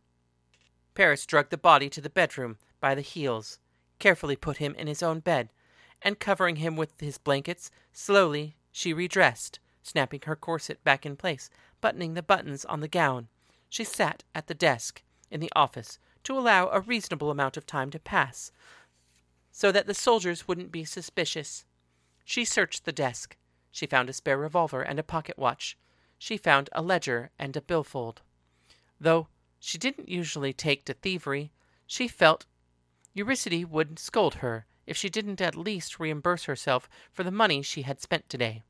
Paris 0.95 1.27
dragged 1.27 1.51
the 1.51 1.59
body 1.59 1.91
to 1.91 2.01
the 2.01 2.09
bedroom 2.09 2.59
by 2.79 2.95
the 2.95 3.01
heels, 3.01 3.59
carefully 3.99 4.37
put 4.37 4.59
him 4.59 4.73
in 4.77 4.87
his 4.87 5.03
own 5.03 5.19
bed, 5.19 5.49
and 6.01 6.21
covering 6.21 6.55
him 6.63 6.77
with 6.77 7.01
his 7.01 7.19
blankets, 7.19 7.69
slowly 7.93 8.55
she 8.71 8.93
redressed, 8.93 9.59
snapping 9.83 10.21
her 10.27 10.37
corset 10.37 10.85
back 10.85 11.05
in 11.05 11.17
place, 11.17 11.51
buttoning 11.81 12.15
the 12.15 12.23
buttons 12.23 12.65
on 12.67 12.79
the 12.79 12.87
gown. 12.87 13.27
She 13.69 13.83
sat 13.83 14.23
at 14.33 14.47
the 14.47 14.55
desk 14.55 15.03
in 15.29 15.41
the 15.41 15.51
office 15.57 15.99
to 16.23 16.39
allow 16.39 16.69
a 16.69 16.79
reasonable 16.79 17.33
amount 17.33 17.57
of 17.57 17.67
time 17.67 17.91
to 17.91 17.99
pass, 17.99 18.53
so 19.51 19.73
that 19.73 19.89
the 19.89 19.93
soldiers 19.93 20.47
wouldn't 20.47 20.71
be 20.71 20.85
suspicious. 20.85 21.65
She 22.25 22.45
searched 22.45 22.85
the 22.85 22.93
desk. 22.93 23.37
She 23.73 23.87
found 23.87 24.09
a 24.09 24.13
spare 24.13 24.39
revolver 24.39 24.83
and 24.83 25.01
a 25.01 25.03
pocket 25.03 25.37
watch. 25.37 25.77
She 26.17 26.37
found 26.37 26.71
a 26.71 26.81
ledger 26.81 27.33
and 27.41 27.57
a 27.57 27.61
billfold. 27.61 28.23
Though 29.01 29.27
she 29.61 29.79
didn't 29.79 30.09
usually 30.09 30.53
take 30.53 30.85
to 30.85 30.95
thievery, 30.95 31.51
she 31.87 32.07
felt 32.09 32.47
Eurycity 33.17 33.65
would 33.65 33.99
scold 33.99 34.37
her 34.37 34.67
if 34.87 34.97
she 34.97 35.11
didn't 35.11 35.41
at 35.41 35.57
least 35.57 35.99
reimburse 35.99 36.45
herself 36.45 36.89
for 37.13 37.25
the 37.25 37.31
money 37.31 37.63
she 37.63 37.83
had 37.83 38.01
spent 38.01 38.29
today. 38.29 38.63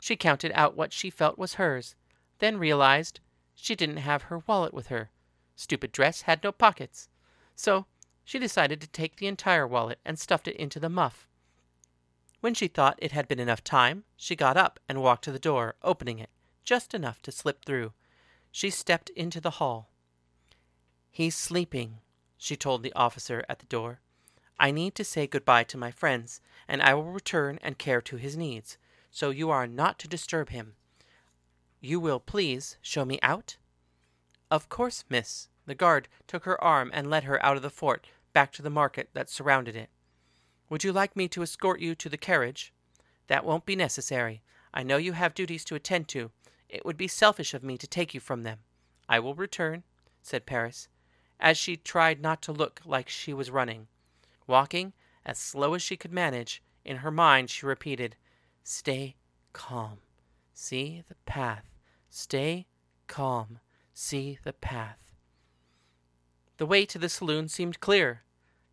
She 0.00 0.16
counted 0.16 0.52
out 0.54 0.76
what 0.76 0.92
she 0.92 1.10
felt 1.10 1.38
was 1.38 1.54
hers, 1.54 1.94
then 2.38 2.58
realized 2.58 3.20
she 3.54 3.74
didn't 3.74 3.98
have 3.98 4.22
her 4.24 4.38
wallet 4.46 4.74
with 4.74 4.88
her. 4.88 5.10
Stupid 5.56 5.92
dress 5.92 6.22
had 6.22 6.42
no 6.42 6.52
pockets. 6.52 7.08
So 7.54 7.86
she 8.24 8.38
decided 8.38 8.80
to 8.80 8.86
take 8.88 9.16
the 9.16 9.26
entire 9.26 9.66
wallet 9.66 9.98
and 10.04 10.18
stuffed 10.18 10.48
it 10.48 10.56
into 10.56 10.78
the 10.78 10.88
muff. 10.88 11.26
When 12.40 12.54
she 12.54 12.68
thought 12.68 12.98
it 12.98 13.12
had 13.12 13.26
been 13.26 13.40
enough 13.40 13.64
time, 13.64 14.04
she 14.16 14.36
got 14.36 14.56
up 14.56 14.78
and 14.88 15.02
walked 15.02 15.24
to 15.24 15.32
the 15.32 15.38
door, 15.38 15.74
opening 15.82 16.18
it, 16.18 16.30
just 16.62 16.94
enough 16.94 17.20
to 17.22 17.32
slip 17.32 17.64
through. 17.64 17.92
She 18.52 18.70
stepped 18.70 19.10
into 19.10 19.40
the 19.40 19.52
hall. 19.52 19.88
He's 21.10 21.34
sleeping, 21.34 21.98
she 22.36 22.56
told 22.56 22.82
the 22.82 22.92
officer 22.92 23.44
at 23.48 23.58
the 23.58 23.66
door. 23.66 24.00
I 24.60 24.70
need 24.70 24.94
to 24.96 25.04
say 25.04 25.26
goodbye 25.26 25.64
to 25.64 25.76
my 25.76 25.90
friends, 25.90 26.40
and 26.66 26.82
I 26.82 26.94
will 26.94 27.10
return 27.10 27.58
and 27.62 27.78
care 27.78 28.00
to 28.02 28.16
his 28.16 28.36
needs, 28.36 28.78
so 29.10 29.30
you 29.30 29.50
are 29.50 29.66
not 29.66 29.98
to 30.00 30.08
disturb 30.08 30.50
him. 30.50 30.74
You 31.80 32.00
will 32.00 32.20
please 32.20 32.76
show 32.82 33.04
me 33.04 33.18
out? 33.22 33.56
Of 34.50 34.68
course, 34.68 35.04
miss. 35.08 35.48
The 35.66 35.74
guard 35.74 36.08
took 36.26 36.44
her 36.44 36.62
arm 36.62 36.90
and 36.94 37.10
led 37.10 37.24
her 37.24 37.44
out 37.44 37.56
of 37.56 37.62
the 37.62 37.70
fort, 37.70 38.08
back 38.32 38.52
to 38.52 38.62
the 38.62 38.70
market 38.70 39.10
that 39.12 39.30
surrounded 39.30 39.76
it. 39.76 39.90
Would 40.70 40.84
you 40.84 40.92
like 40.92 41.16
me 41.16 41.28
to 41.28 41.42
escort 41.42 41.80
you 41.80 41.94
to 41.94 42.08
the 42.08 42.16
carriage? 42.16 42.72
That 43.26 43.44
won't 43.44 43.66
be 43.66 43.76
necessary. 43.76 44.42
I 44.72 44.82
know 44.82 44.96
you 44.96 45.12
have 45.12 45.34
duties 45.34 45.64
to 45.66 45.74
attend 45.74 46.08
to. 46.08 46.30
It 46.68 46.84
would 46.84 46.96
be 46.96 47.08
selfish 47.08 47.54
of 47.54 47.62
me 47.62 47.78
to 47.78 47.86
take 47.86 48.12
you 48.12 48.20
from 48.20 48.42
them. 48.42 48.58
I 49.08 49.20
will 49.20 49.34
return, 49.34 49.84
said 50.22 50.46
Paris, 50.46 50.88
as 51.40 51.56
she 51.56 51.76
tried 51.76 52.20
not 52.20 52.42
to 52.42 52.52
look 52.52 52.80
like 52.84 53.08
she 53.08 53.32
was 53.32 53.50
running. 53.50 53.86
Walking 54.46 54.92
as 55.24 55.38
slow 55.38 55.74
as 55.74 55.82
she 55.82 55.96
could 55.96 56.12
manage, 56.12 56.62
in 56.84 56.98
her 56.98 57.10
mind 57.10 57.50
she 57.50 57.66
repeated, 57.66 58.16
Stay 58.64 59.16
calm. 59.52 59.98
See 60.52 61.02
the 61.08 61.14
path. 61.26 61.64
Stay 62.10 62.66
calm. 63.06 63.60
See 63.92 64.38
the 64.42 64.52
path. 64.52 64.98
The 66.56 66.66
way 66.66 66.84
to 66.86 66.98
the 66.98 67.08
saloon 67.08 67.48
seemed 67.48 67.80
clear. 67.80 68.22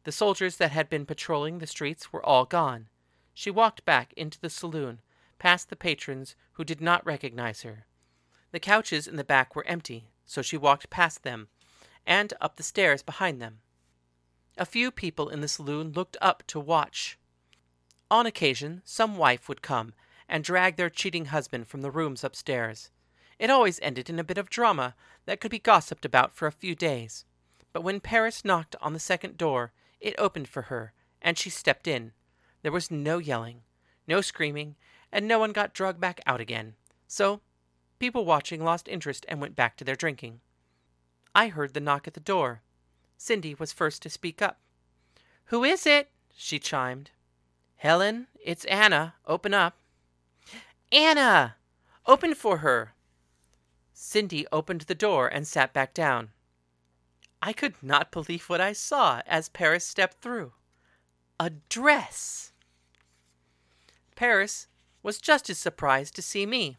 The 0.03 0.12
soldiers 0.12 0.57
that 0.57 0.72
had 0.72 0.89
been 0.89 1.05
patrolling 1.05 1.60
the 1.60 1.67
streets 1.67 2.12
were 2.12 2.25
all 2.25 2.45
gone. 2.45 2.89
She 3.34 3.51
walked 3.51 3.86
back 3.86 4.13
into 4.13 4.39
the 4.39 4.50
saloon, 4.50 5.01
past 5.39 5.69
the 5.69 5.75
patrons 5.75 6.36
who 6.53 6.63
did 6.63 6.81
not 6.81 7.05
recognize 7.05 7.63
her. 7.63 7.86
The 8.51 8.60
couches 8.60 9.07
in 9.07 9.17
the 9.17 9.24
back 9.24 9.55
were 9.55 9.67
empty, 9.67 10.10
so 10.25 10.41
she 10.41 10.57
walked 10.57 10.89
past 10.89 11.24
them 11.24 11.50
and 12.06 12.34
up 12.40 12.56
the 12.56 12.64
stairs 12.64 13.02
behind 13.02 13.42
them. 13.42 13.60
A 14.58 14.66
few 14.66 14.92
people 14.92 15.30
in 15.30 15.42
the 15.42 15.48
saloon 15.48 15.92
looked 15.92 16.18
up 16.22 16.44
to 16.48 16.60
watch. 16.60 17.18
On 18.10 18.26
occasion, 18.26 18.82
some 18.86 19.18
wife 19.18 19.50
would 19.50 19.62
come 19.62 19.94
and 20.30 20.44
drag 20.44 20.76
their 20.76 20.90
cheating 20.90 21.26
husband 21.26 21.68
from 21.68 21.82
the 21.82 21.92
rooms 21.92 22.24
upstairs. 22.24 22.90
It 23.38 23.50
always 23.50 23.80
ended 23.82 24.10
in 24.10 24.20
a 24.20 24.24
bit 24.24 24.38
of 24.38 24.50
drama 24.50 24.96
that 25.26 25.42
could 25.42 25.52
be 25.52 25.60
gossiped 25.60 26.06
about 26.06 26.34
for 26.34 26.48
a 26.48 26.52
few 26.52 26.76
days. 26.76 27.26
But 27.74 27.82
when 27.82 28.00
Paris 28.00 28.46
knocked 28.46 28.76
on 28.82 28.94
the 28.94 29.00
second 29.00 29.38
door, 29.38 29.74
it 30.00 30.16
opened 30.18 30.48
for 30.48 30.64
her, 30.64 30.94
and 31.22 31.38
she 31.38 31.50
stepped 31.50 31.88
in. 31.88 32.14
There 32.62 32.72
was 32.72 32.90
no 32.90 33.18
yelling, 33.18 33.64
no 34.08 34.22
screaming, 34.22 34.76
and 35.12 35.28
no 35.28 35.40
one 35.40 35.52
got 35.52 35.74
dragged 35.74 36.00
back 36.00 36.22
out 36.26 36.40
again. 36.40 36.76
So, 37.08 37.42
people 38.00 38.26
watching 38.26 38.64
lost 38.64 38.88
interest 38.88 39.26
and 39.28 39.42
went 39.42 39.56
back 39.56 39.76
to 39.78 39.84
their 39.84 39.96
drinking. 39.96 40.40
I 41.36 41.50
heard 41.50 41.74
the 41.74 41.82
knock 41.82 42.08
at 42.08 42.13
the 42.13 42.22
door. 42.22 42.62
Cindy 43.18 43.54
was 43.54 43.74
first 43.74 44.01
to 44.04 44.10
speak 44.10 44.42
up. 44.42 44.58
Who 45.46 45.65
is 45.65 45.86
it? 45.86 46.10
she 46.34 46.60
chimed. 46.60 47.12
Helen, 47.75 48.27
it's 48.44 48.63
Anna. 48.65 49.15
Open 49.27 49.54
up. 49.54 49.77
Anna! 50.92 51.58
Open 52.06 52.34
for 52.36 52.60
her! 52.60 52.94
Cindy 53.94 54.48
opened 54.51 54.82
the 54.82 54.96
door 54.96 55.27
and 55.27 55.46
sat 55.46 55.74
back 55.74 55.94
down. 55.94 56.32
I 57.42 57.51
could 57.51 57.75
not 57.82 58.12
believe 58.12 58.50
what 58.50 58.62
I 58.62 58.72
saw 58.74 59.22
as 59.25 59.50
Paris 59.50 59.86
stepped 59.86 60.22
through. 60.22 60.54
A 61.39 61.50
dress! 61.50 62.54
Paris 64.15 64.68
was 65.04 65.20
just 65.20 65.50
as 65.50 65.58
surprised 65.58 66.15
to 66.15 66.22
see 66.22 66.46
me. 66.46 66.77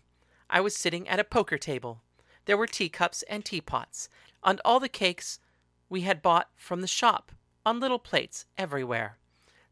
I 0.49 0.61
was 0.61 0.75
sitting 0.75 1.07
at 1.09 1.21
a 1.21 1.25
poker 1.25 1.59
table. 1.59 2.01
There 2.47 2.57
were 2.57 2.67
teacups 2.67 3.23
and 3.25 3.45
teapots, 3.45 4.09
and 4.47 4.61
all 4.65 4.81
the 4.81 4.89
cakes 4.89 5.41
we 5.89 6.03
had 6.03 6.23
bought 6.23 6.49
from 6.57 6.81
the 6.81 6.87
shop 6.87 7.33
on 7.67 7.81
little 7.81 7.99
plates 7.99 8.47
everywhere. 8.57 9.19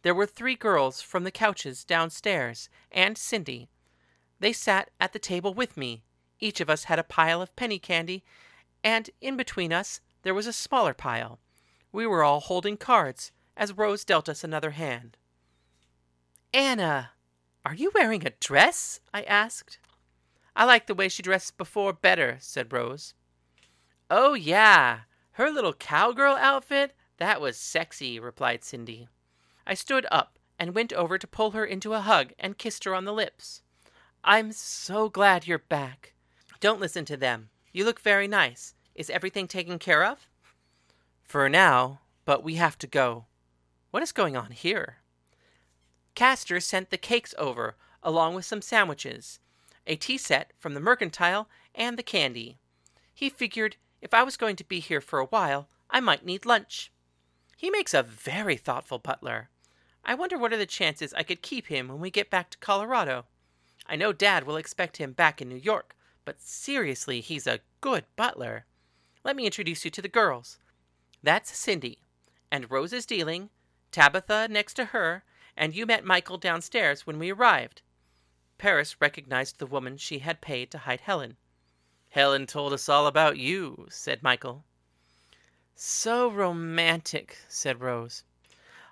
There 0.02 0.14
were 0.14 0.26
three 0.26 0.57
girls 0.57 1.00
from 1.00 1.25
the 1.25 1.31
couches 1.31 1.85
downstairs, 1.85 2.69
and 2.93 3.16
Cindy, 3.16 3.71
they 4.40 4.52
sat 4.52 4.90
at 5.00 5.12
the 5.12 5.19
table 5.19 5.54
with 5.54 5.76
me. 5.76 6.02
Each 6.40 6.61
of 6.61 6.69
us 6.69 6.85
had 6.85 6.99
a 6.99 7.04
pile 7.04 7.40
of 7.40 7.57
penny 7.57 7.78
candy, 7.78 8.25
and 8.83 9.09
in 9.21 9.37
between 9.37 9.73
us 9.73 10.00
there 10.23 10.35
was 10.35 10.47
a 10.47 10.52
smaller 10.52 10.93
pile. 10.93 11.38
We 11.93 12.07
were 12.07 12.23
all 12.23 12.40
holding 12.40 12.76
cards 12.76 13.33
as 13.57 13.76
Rose 13.76 14.04
dealt 14.04 14.28
us 14.28 14.45
another 14.45 14.73
hand. 14.73 15.16
Anna, 16.52 17.12
are 17.64 17.75
you 17.75 17.90
wearing 17.95 18.26
a 18.26 18.33
dress? 18.40 19.00
I 19.14 19.23
asked. 19.23 19.78
I 20.57 20.64
liked 20.64 20.88
the 20.88 20.95
way 20.95 21.09
she 21.09 21.23
dressed 21.23 21.57
before 21.57 21.93
better, 21.93 22.37
said 22.40 22.73
Rose. 22.73 23.14
Oh, 24.11 24.35
yeah, 24.35 25.01
her 25.33 25.51
little 25.51 25.73
cowgirl 25.73 26.37
outfit? 26.37 26.95
That 27.19 27.41
was 27.41 27.57
sexy, 27.57 28.19
replied 28.19 28.65
Cindy. 28.65 29.09
I 29.67 29.75
stood 29.75 30.07
up 30.11 30.39
and 30.59 30.75
went 30.75 30.93
over 30.93 31.19
to 31.19 31.27
pull 31.27 31.53
her 31.53 31.65
into 31.65 31.95
a 31.95 32.01
hug 32.01 32.33
and 32.39 32.59
kissed 32.59 32.85
her 32.85 32.95
on 32.95 33.05
the 33.05 33.13
lips. 33.13 33.63
I'm 34.23 34.53
so 34.53 35.09
glad 35.09 35.47
you're 35.47 35.59
back. 35.59 36.15
Don't 36.61 36.81
listen 36.81 37.05
to 37.07 37.17
them. 37.17 37.51
You 37.73 37.85
look 37.85 38.01
very 38.01 38.29
nice. 38.29 38.75
Is 38.95 39.11
everything 39.11 39.49
taken 39.49 39.79
care 39.79 40.05
of? 40.05 40.29
For 41.23 41.49
now, 41.49 42.01
but 42.25 42.45
we 42.45 42.55
have 42.55 42.79
to 42.79 42.87
go. 42.87 43.27
What 43.91 44.03
is 44.03 44.13
going 44.13 44.37
on 44.37 44.51
here? 44.53 44.99
Castor 46.15 46.61
sent 46.61 46.91
the 46.91 46.97
cakes 46.97 47.35
over, 47.39 47.77
along 48.03 48.35
with 48.35 48.45
some 48.45 48.63
sandwiches, 48.63 49.41
a 49.87 49.97
tea 49.97 50.19
set 50.19 50.53
from 50.59 50.75
the 50.75 50.81
mercantile, 50.81 51.49
and 51.75 51.99
the 51.99 52.03
candy. 52.03 52.59
He 53.13 53.29
figured 53.29 53.77
if 54.05 54.13
I 54.13 54.23
was 54.23 54.37
going 54.37 54.55
to 54.57 54.65
be 54.65 54.81
here 54.81 55.01
for 55.01 55.19
a 55.19 55.25
while, 55.25 55.67
I 55.89 55.99
might 55.99 56.27
need 56.27 56.45
lunch. 56.45 56.93
He 57.57 57.71
makes 57.71 57.95
a 57.95 58.03
very 58.03 58.59
thoughtful 58.59 58.99
butler. 58.99 59.49
I 60.05 60.15
wonder 60.15 60.37
what 60.37 60.53
are 60.53 60.59
the 60.59 60.67
chances 60.67 61.15
I 61.15 61.23
could 61.23 61.41
keep 61.41 61.69
him 61.69 61.89
when 61.89 62.01
we 62.01 62.11
get 62.11 62.29
back 62.29 62.51
to 62.51 62.59
Colorado. 62.59 63.25
I 63.87 63.97
know 63.97 64.13
Dad 64.13 64.45
will 64.45 64.59
expect 64.59 64.99
him 64.99 65.13
back 65.13 65.41
in 65.41 65.49
New 65.49 65.57
York, 65.57 65.97
but 66.27 66.39
seriously, 66.39 67.23
he's 67.23 67.47
a 67.47 67.61
good 67.81 68.05
butler. 68.15 68.67
Let 69.25 69.37
me 69.37 69.47
introduce 69.47 69.87
you 69.87 69.91
to 69.93 70.03
the 70.03 70.09
girls. 70.09 70.59
That's 71.23 71.57
Cindy, 71.57 72.01
and 72.53 72.71
Rose 72.71 72.93
is 72.93 73.07
dealing, 73.07 73.49
Tabitha 73.91 74.49
next 74.51 74.75
to 74.75 74.87
her, 74.87 75.25
and 75.57 75.75
you 75.75 75.87
met 75.87 76.05
Michael 76.05 76.37
downstairs 76.37 77.07
when 77.07 77.19
we 77.19 77.33
arrived. 77.33 77.81
Paris 78.59 79.01
recognized 79.01 79.59
the 79.59 79.67
woman 79.67 79.97
she 79.97 80.19
had 80.19 80.43
paid 80.43 80.71
to 80.73 80.79
hide 80.79 81.01
Helen. 81.01 81.39
Helen 82.14 82.47
told 82.47 82.73
us 82.73 82.88
all 82.88 83.09
about 83.09 83.38
you, 83.38 83.88
said 83.90 84.23
Michael. 84.23 84.62
So 85.75 86.30
romantic, 86.30 87.38
said 87.49 87.80
Rose. 87.80 88.23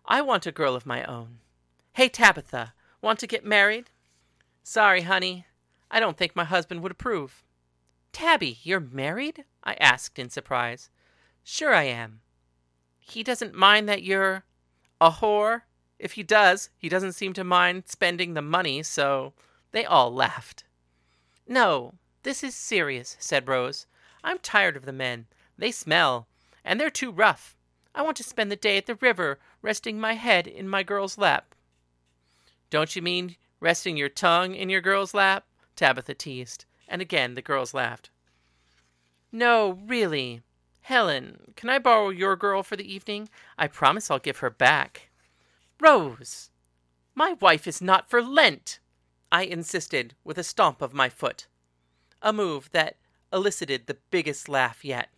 I 0.04 0.20
want 0.20 0.44
a 0.44 0.50
girl 0.50 0.74
of 0.74 0.86
my 0.86 1.04
own. 1.04 1.38
Hey, 1.92 2.08
Tabitha, 2.08 2.74
want 3.00 3.20
to 3.20 3.28
get 3.28 3.44
married? 3.44 3.90
Sorry, 4.64 5.02
honey. 5.02 5.46
I 5.88 6.00
don't 6.00 6.16
think 6.16 6.34
my 6.34 6.42
husband 6.42 6.82
would 6.82 6.90
approve. 6.90 7.44
Tabby, 8.10 8.58
you're 8.64 8.80
married? 8.80 9.44
I 9.62 9.74
asked 9.74 10.18
in 10.18 10.28
surprise. 10.28 10.90
Sure 11.44 11.72
I 11.72 11.84
am. 11.84 12.22
He 12.98 13.22
doesn't 13.22 13.54
mind 13.54 13.88
that 13.88 14.02
you're 14.02 14.42
a 15.00 15.12
whore? 15.12 15.62
If 15.96 16.14
he 16.14 16.24
does, 16.24 16.70
he 16.76 16.88
doesn't 16.88 17.12
seem 17.12 17.34
to 17.34 17.44
mind 17.44 17.84
spending 17.86 18.34
the 18.34 18.42
money, 18.42 18.82
so 18.82 19.32
they 19.70 19.84
all 19.84 20.12
laughed. 20.12 20.64
No, 21.46 21.94
this 22.22 22.44
is 22.44 22.54
serious, 22.54 23.16
said 23.18 23.48
Rose. 23.48 23.86
I'm 24.22 24.38
tired 24.38 24.76
of 24.76 24.84
the 24.84 24.92
men. 24.92 25.26
They 25.58 25.70
smell, 25.70 26.28
and 26.64 26.80
they're 26.80 26.90
too 26.90 27.10
rough. 27.10 27.56
I 27.94 28.02
want 28.02 28.16
to 28.18 28.24
spend 28.24 28.50
the 28.50 28.56
day 28.56 28.76
at 28.76 28.86
the 28.86 28.94
river, 28.94 29.38
resting 29.60 30.00
my 30.00 30.14
head 30.14 30.46
in 30.46 30.68
my 30.68 30.82
girl's 30.82 31.18
lap. 31.18 31.54
Don't 32.70 32.96
you 32.96 33.02
mean 33.02 33.36
resting 33.60 33.96
your 33.96 34.08
tongue 34.08 34.54
in 34.54 34.68
your 34.68 34.80
girl's 34.80 35.14
lap? 35.14 35.44
Tabitha 35.76 36.14
teased, 36.14 36.64
and 36.88 37.02
again 37.02 37.34
the 37.34 37.42
girls 37.42 37.74
laughed. 37.74 38.10
No, 39.30 39.78
really. 39.86 40.42
Helen, 40.82 41.52
can 41.56 41.68
I 41.68 41.78
borrow 41.78 42.10
your 42.10 42.36
girl 42.36 42.62
for 42.62 42.76
the 42.76 42.92
evening? 42.92 43.28
I 43.56 43.66
promise 43.66 44.10
I'll 44.10 44.18
give 44.18 44.38
her 44.38 44.50
back. 44.50 45.10
Rose, 45.80 46.50
my 47.14 47.34
wife 47.40 47.66
is 47.66 47.82
not 47.82 48.08
for 48.08 48.22
Lent, 48.22 48.78
I 49.30 49.44
insisted 49.44 50.14
with 50.24 50.38
a 50.38 50.44
stomp 50.44 50.82
of 50.82 50.92
my 50.92 51.08
foot, 51.08 51.46
a 52.22 52.32
move 52.32 52.70
that 52.72 52.96
elicited 53.32 53.86
the 53.86 53.98
biggest 54.10 54.48
laugh 54.48 54.84
yet. 54.84 55.10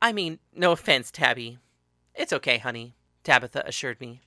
I 0.00 0.12
mean, 0.12 0.38
no 0.54 0.72
offense, 0.72 1.10
Tabby. 1.10 1.58
It's 2.14 2.32
okay, 2.32 2.58
honey, 2.58 2.94
Tabitha 3.24 3.62
assured 3.66 4.00
me. 4.00 4.22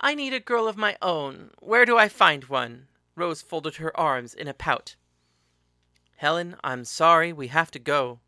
I 0.00 0.14
need 0.14 0.32
a 0.32 0.40
girl 0.40 0.68
of 0.68 0.76
my 0.76 0.96
own. 1.02 1.50
Where 1.60 1.84
do 1.84 1.96
I 1.96 2.08
find 2.08 2.44
one? 2.44 2.86
Rose 3.16 3.42
folded 3.42 3.76
her 3.76 3.98
arms 3.98 4.34
in 4.34 4.46
a 4.46 4.54
pout. 4.54 4.94
Helen, 6.16 6.56
I'm 6.62 6.84
sorry 6.84 7.32
we 7.32 7.48
have 7.48 7.70
to 7.72 7.78
go. 7.78 8.20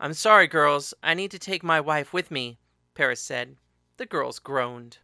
I'm 0.00 0.14
sorry, 0.14 0.48
girls. 0.48 0.94
I 1.02 1.14
need 1.14 1.30
to 1.30 1.38
take 1.38 1.62
my 1.62 1.80
wife 1.80 2.12
with 2.12 2.30
me, 2.30 2.58
Paris 2.94 3.20
said. 3.20 3.56
The 3.98 4.06
girls 4.06 4.38
groaned. 4.40 4.98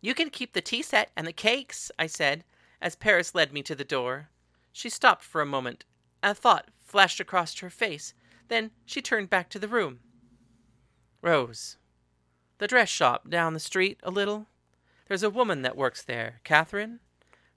You 0.00 0.14
can 0.14 0.30
keep 0.30 0.52
the 0.52 0.60
tea 0.60 0.82
set 0.82 1.10
and 1.16 1.26
the 1.26 1.32
cakes, 1.32 1.90
I 1.98 2.06
said, 2.06 2.44
as 2.80 2.94
Paris 2.94 3.34
led 3.34 3.52
me 3.52 3.62
to 3.62 3.74
the 3.74 3.84
door. 3.84 4.28
She 4.76 4.90
stopped 4.90 5.22
for 5.22 5.40
a 5.40 5.46
moment. 5.46 5.86
A 6.22 6.34
thought 6.34 6.68
flashed 6.84 7.18
across 7.18 7.58
her 7.60 7.70
face. 7.70 8.12
Then 8.48 8.72
she 8.84 9.00
turned 9.00 9.30
back 9.30 9.48
to 9.48 9.58
the 9.58 9.68
room. 9.68 10.00
Rose, 11.22 11.78
the 12.58 12.66
dress 12.66 12.90
shop 12.90 13.30
down 13.30 13.54
the 13.54 13.58
street 13.58 13.98
a 14.02 14.10
little. 14.10 14.48
There's 15.08 15.22
a 15.22 15.30
woman 15.30 15.62
that 15.62 15.78
works 15.78 16.02
there, 16.02 16.42
Catherine. 16.44 17.00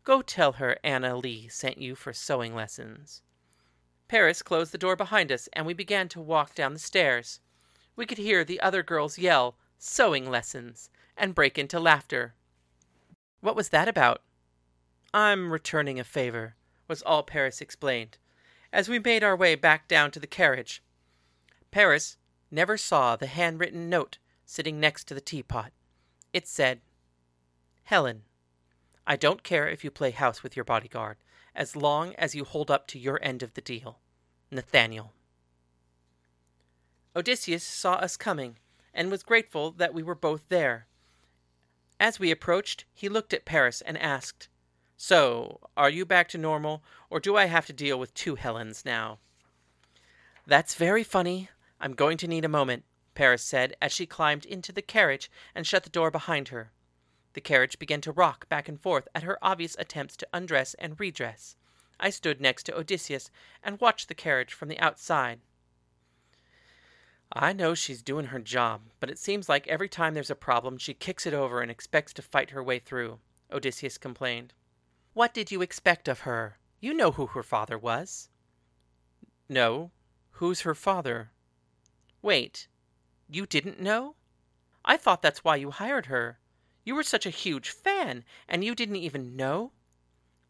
Go 0.05 0.21
tell 0.21 0.53
her 0.53 0.77
Anna 0.81 1.17
Lee 1.17 1.49
sent 1.49 1.77
you 1.77 1.93
for 1.93 2.13
sewing 2.13 2.55
lessons. 2.55 3.21
Paris 4.07 4.41
closed 4.41 4.71
the 4.71 4.77
door 4.77 4.95
behind 4.95 5.29
us, 5.29 5.49
and 5.51 5.65
we 5.65 5.73
began 5.73 6.07
to 6.07 6.21
walk 6.21 6.55
down 6.55 6.71
the 6.71 6.79
stairs. 6.79 7.41
We 7.97 8.05
could 8.05 8.17
hear 8.17 8.45
the 8.45 8.61
other 8.61 8.81
girls 8.81 9.17
yell, 9.17 9.57
Sewing 9.77 10.31
lessons, 10.31 10.89
and 11.17 11.35
break 11.35 11.57
into 11.57 11.81
laughter. 11.81 12.35
What 13.41 13.57
was 13.57 13.69
that 13.69 13.89
about? 13.89 14.21
I'm 15.13 15.51
returning 15.51 15.99
a 15.99 16.05
favor, 16.05 16.55
was 16.89 17.01
all 17.03 17.23
Paris 17.23 17.61
explained, 17.61 18.17
as 18.73 18.89
we 18.89 18.99
made 18.99 19.23
our 19.23 19.35
way 19.35 19.55
back 19.55 19.87
down 19.87 20.11
to 20.11 20.19
the 20.19 20.27
carriage. 20.27 20.83
Paris 21.71 22.17
never 22.51 22.75
saw 22.75 23.15
the 23.15 23.27
handwritten 23.27 23.89
note 23.89 24.17
sitting 24.45 24.79
next 24.79 25.05
to 25.05 25.13
the 25.13 25.21
teapot. 25.21 25.71
It 26.33 26.47
said, 26.47 26.81
Helen, 27.83 28.23
I 29.07 29.15
don't 29.15 29.43
care 29.43 29.67
if 29.69 29.83
you 29.83 29.91
play 29.91 30.11
house 30.11 30.43
with 30.43 30.55
your 30.55 30.65
bodyguard, 30.65 31.17
as 31.55 31.75
long 31.75 32.13
as 32.15 32.35
you 32.35 32.43
hold 32.43 32.69
up 32.69 32.87
to 32.87 32.99
your 32.99 33.19
end 33.21 33.43
of 33.43 33.53
the 33.53 33.61
deal. 33.61 33.99
Nathaniel. 34.51 35.13
Odysseus 37.15 37.63
saw 37.63 37.93
us 37.93 38.17
coming, 38.17 38.57
and 38.93 39.11
was 39.11 39.23
grateful 39.23 39.71
that 39.71 39.93
we 39.93 40.03
were 40.03 40.15
both 40.15 40.49
there. 40.49 40.87
As 41.99 42.19
we 42.19 42.31
approached, 42.31 42.85
he 42.93 43.09
looked 43.09 43.33
at 43.33 43.45
Paris 43.45 43.81
and 43.81 43.97
asked, 43.97 44.47
So, 45.01 45.61
are 45.77 45.89
you 45.89 46.05
back 46.05 46.27
to 46.27 46.37
normal, 46.37 46.83
or 47.09 47.21
do 47.21 47.37
I 47.37 47.45
have 47.45 47.65
to 47.67 47.73
deal 47.73 47.97
with 47.97 48.13
two 48.13 48.35
Helens 48.35 48.83
now? 48.83 49.19
That's 50.45 50.75
very 50.75 51.05
funny. 51.05 51.47
I'm 51.79 51.93
going 51.93 52.17
to 52.17 52.27
need 52.27 52.43
a 52.43 52.49
moment, 52.49 52.83
Paris 53.15 53.41
said 53.41 53.77
as 53.81 53.93
she 53.93 54.05
climbed 54.05 54.43
into 54.43 54.73
the 54.73 54.81
carriage 54.81 55.31
and 55.55 55.65
shut 55.65 55.83
the 55.83 55.89
door 55.89 56.11
behind 56.11 56.49
her. 56.49 56.73
The 57.31 57.39
carriage 57.39 57.79
began 57.79 58.01
to 58.01 58.11
rock 58.11 58.49
back 58.49 58.67
and 58.67 58.77
forth 58.77 59.07
at 59.15 59.23
her 59.23 59.39
obvious 59.41 59.77
attempts 59.79 60.17
to 60.17 60.27
undress 60.33 60.73
and 60.73 60.99
redress. 60.99 61.55
I 61.97 62.09
stood 62.09 62.41
next 62.41 62.63
to 62.63 62.77
Odysseus 62.77 63.31
and 63.63 63.79
watched 63.79 64.09
the 64.09 64.13
carriage 64.13 64.53
from 64.53 64.67
the 64.67 64.79
outside. 64.79 65.39
I 67.31 67.53
know 67.53 67.73
she's 67.73 68.01
doing 68.01 68.25
her 68.25 68.39
job, 68.39 68.81
but 68.99 69.09
it 69.09 69.17
seems 69.17 69.47
like 69.47 69.65
every 69.69 69.87
time 69.87 70.13
there's 70.13 70.29
a 70.29 70.35
problem 70.35 70.77
she 70.77 70.93
kicks 70.93 71.25
it 71.25 71.33
over 71.33 71.61
and 71.61 71.71
expects 71.71 72.11
to 72.15 72.21
fight 72.21 72.49
her 72.49 72.61
way 72.61 72.79
through, 72.79 73.19
Odysseus 73.49 73.97
complained. 73.97 74.53
What 75.19 75.33
did 75.33 75.51
you 75.51 75.61
expect 75.61 76.07
of 76.07 76.21
her? 76.21 76.59
You 76.79 76.93
know 76.93 77.11
who 77.11 77.25
her 77.25 77.43
father 77.43 77.77
was. 77.77 78.29
No. 79.49 79.91
Who's 80.39 80.61
her 80.61 80.73
father? 80.73 81.31
Wait. 82.21 82.69
You 83.29 83.45
didn't 83.45 83.81
know? 83.81 84.15
I 84.85 84.95
thought 84.95 85.21
that's 85.21 85.43
why 85.43 85.57
you 85.57 85.71
hired 85.71 86.05
her. 86.05 86.39
You 86.85 86.95
were 86.95 87.03
such 87.03 87.25
a 87.25 87.31
huge 87.31 87.69
fan, 87.69 88.23
and 88.47 88.63
you 88.63 88.73
didn't 88.73 88.95
even 88.95 89.35
know? 89.35 89.73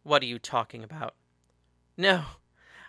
What 0.04 0.22
are 0.22 0.28
you 0.28 0.38
talking 0.38 0.84
about? 0.84 1.16
No, 1.98 2.26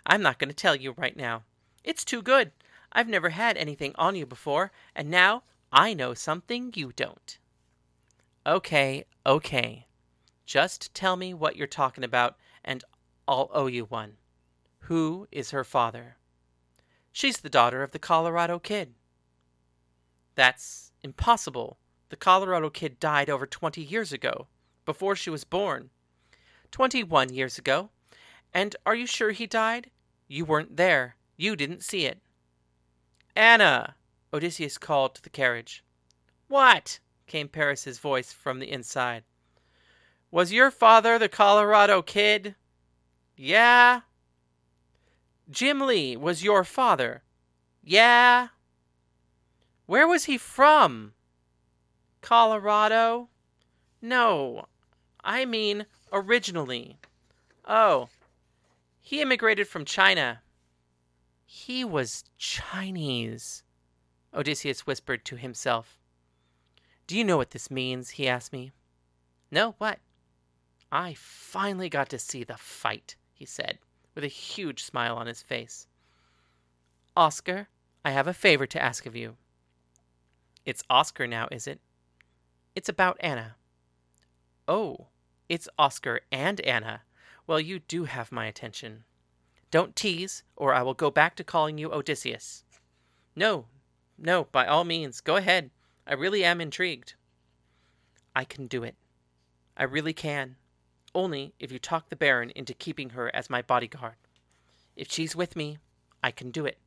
I'm 0.05 0.21
not 0.21 0.37
going 0.37 0.49
to 0.49 0.55
tell 0.55 0.75
you 0.75 0.91
right 0.91 1.17
now. 1.17 1.45
It's 1.83 2.05
too 2.05 2.21
good. 2.21 2.51
I've 2.91 3.09
never 3.09 3.29
had 3.29 3.57
anything 3.57 3.95
on 3.95 4.15
you 4.15 4.27
before, 4.27 4.71
and 4.95 5.09
now 5.09 5.41
I 5.71 5.95
know 5.95 6.13
something 6.13 6.73
you 6.75 6.91
don't. 6.95 7.39
Okay, 8.45 9.05
okay. 9.25 9.87
Just 10.51 10.93
tell 10.93 11.15
me 11.15 11.33
what 11.33 11.55
you're 11.55 11.65
talking 11.65 12.03
about, 12.03 12.35
and 12.61 12.83
I'll 13.25 13.49
owe 13.53 13.67
you 13.67 13.85
one. 13.85 14.17
Who 14.79 15.25
is 15.31 15.51
her 15.51 15.63
father? 15.63 16.17
She's 17.13 17.37
the 17.37 17.49
daughter 17.49 17.83
of 17.83 17.91
the 17.91 17.99
Colorado 17.99 18.59
kid. 18.59 18.93
That's 20.35 20.91
impossible. 21.03 21.77
The 22.09 22.17
Colorado 22.17 22.69
kid 22.69 22.99
died 22.99 23.29
over 23.29 23.47
20 23.47 23.81
years 23.81 24.11
ago, 24.11 24.47
before 24.83 25.15
she 25.15 25.29
was 25.29 25.45
born. 25.45 25.89
21 26.71 27.33
years 27.33 27.57
ago. 27.57 27.89
And 28.53 28.75
are 28.85 28.93
you 28.93 29.07
sure 29.07 29.31
he 29.31 29.47
died? 29.47 29.89
You 30.27 30.43
weren't 30.43 30.75
there. 30.75 31.15
You 31.37 31.55
didn't 31.55 31.85
see 31.85 32.05
it. 32.05 32.19
Anna! 33.37 33.95
Odysseus 34.33 34.77
called 34.77 35.15
to 35.15 35.21
the 35.21 35.29
carriage. 35.29 35.81
What? 36.49 36.99
came 37.25 37.47
Paris's 37.47 37.99
voice 37.99 38.33
from 38.33 38.59
the 38.59 38.69
inside. 38.69 39.23
Was 40.31 40.53
your 40.53 40.71
father 40.71 41.19
the 41.19 41.27
Colorado 41.27 42.01
kid? 42.01 42.55
Yeah. 43.35 44.01
Jim 45.49 45.81
Lee 45.81 46.15
was 46.15 46.41
your 46.43 46.63
father? 46.63 47.23
Yeah. 47.83 48.47
Where 49.85 50.07
was 50.07 50.25
he 50.25 50.37
from? 50.37 51.13
Colorado? 52.21 53.27
No, 54.01 54.65
I 55.21 55.43
mean 55.43 55.85
originally. 56.13 56.97
Oh, 57.67 58.07
he 59.01 59.21
immigrated 59.21 59.67
from 59.67 59.83
China. 59.83 60.41
He 61.45 61.83
was 61.83 62.23
Chinese, 62.37 63.63
Odysseus 64.33 64.87
whispered 64.87 65.25
to 65.25 65.35
himself. 65.35 65.99
Do 67.05 67.17
you 67.17 67.25
know 67.25 67.35
what 67.35 67.51
this 67.51 67.69
means? 67.69 68.11
he 68.11 68.29
asked 68.29 68.53
me. 68.53 68.71
No, 69.51 69.75
what? 69.77 69.99
I 70.91 71.13
finally 71.13 71.89
got 71.89 72.09
to 72.09 72.19
see 72.19 72.43
the 72.43 72.57
fight, 72.57 73.15
he 73.33 73.45
said, 73.45 73.79
with 74.13 74.23
a 74.23 74.27
huge 74.27 74.83
smile 74.83 75.15
on 75.15 75.27
his 75.27 75.41
face. 75.41 75.87
Oscar, 77.15 77.69
I 78.03 78.11
have 78.11 78.27
a 78.27 78.33
favor 78.33 78.65
to 78.67 78.81
ask 78.81 79.05
of 79.05 79.15
you. 79.15 79.37
It's 80.65 80.83
Oscar 80.89 81.27
now, 81.27 81.47
is 81.51 81.65
it? 81.67 81.79
It's 82.75 82.89
about 82.89 83.17
Anna. 83.19 83.55
Oh, 84.67 85.07
it's 85.47 85.69
Oscar 85.77 86.21
and 86.31 86.59
Anna. 86.61 87.01
Well, 87.47 87.59
you 87.59 87.79
do 87.79 88.03
have 88.05 88.31
my 88.31 88.45
attention. 88.45 89.03
Don't 89.71 89.95
tease, 89.95 90.43
or 90.55 90.73
I 90.73 90.83
will 90.83 90.93
go 90.93 91.09
back 91.09 91.35
to 91.37 91.43
calling 91.43 91.77
you 91.77 91.91
Odysseus. 91.91 92.63
No, 93.35 93.65
no, 94.17 94.45
by 94.51 94.67
all 94.67 94.83
means, 94.83 95.21
go 95.21 95.37
ahead. 95.37 95.71
I 96.05 96.13
really 96.13 96.43
am 96.43 96.59
intrigued. 96.59 97.15
I 98.35 98.43
can 98.43 98.67
do 98.67 98.83
it. 98.83 98.95
I 99.75 99.83
really 99.83 100.13
can. 100.13 100.57
Only 101.13 101.53
if 101.59 101.71
you 101.71 101.79
talk 101.79 102.09
the 102.09 102.15
Baron 102.15 102.51
into 102.55 102.73
keeping 102.73 103.11
her 103.11 103.33
as 103.35 103.49
my 103.49 103.61
bodyguard. 103.61 104.15
If 104.95 105.11
she's 105.11 105.35
with 105.35 105.55
me, 105.55 105.77
I 106.23 106.31
can 106.31 106.51
do 106.51 106.65
it. 106.65 106.77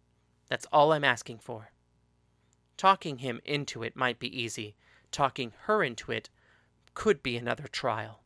That's 0.48 0.66
all 0.72 0.92
I'm 0.92 1.04
asking 1.04 1.38
for. 1.38 1.72
Talking 2.76 3.18
him 3.18 3.40
into 3.44 3.82
it 3.82 3.96
might 3.96 4.18
be 4.18 4.42
easy, 4.42 4.74
talking 5.10 5.52
her 5.62 5.82
into 5.82 6.10
it 6.10 6.30
could 6.94 7.22
be 7.22 7.36
another 7.36 7.66
trial. 7.66 8.20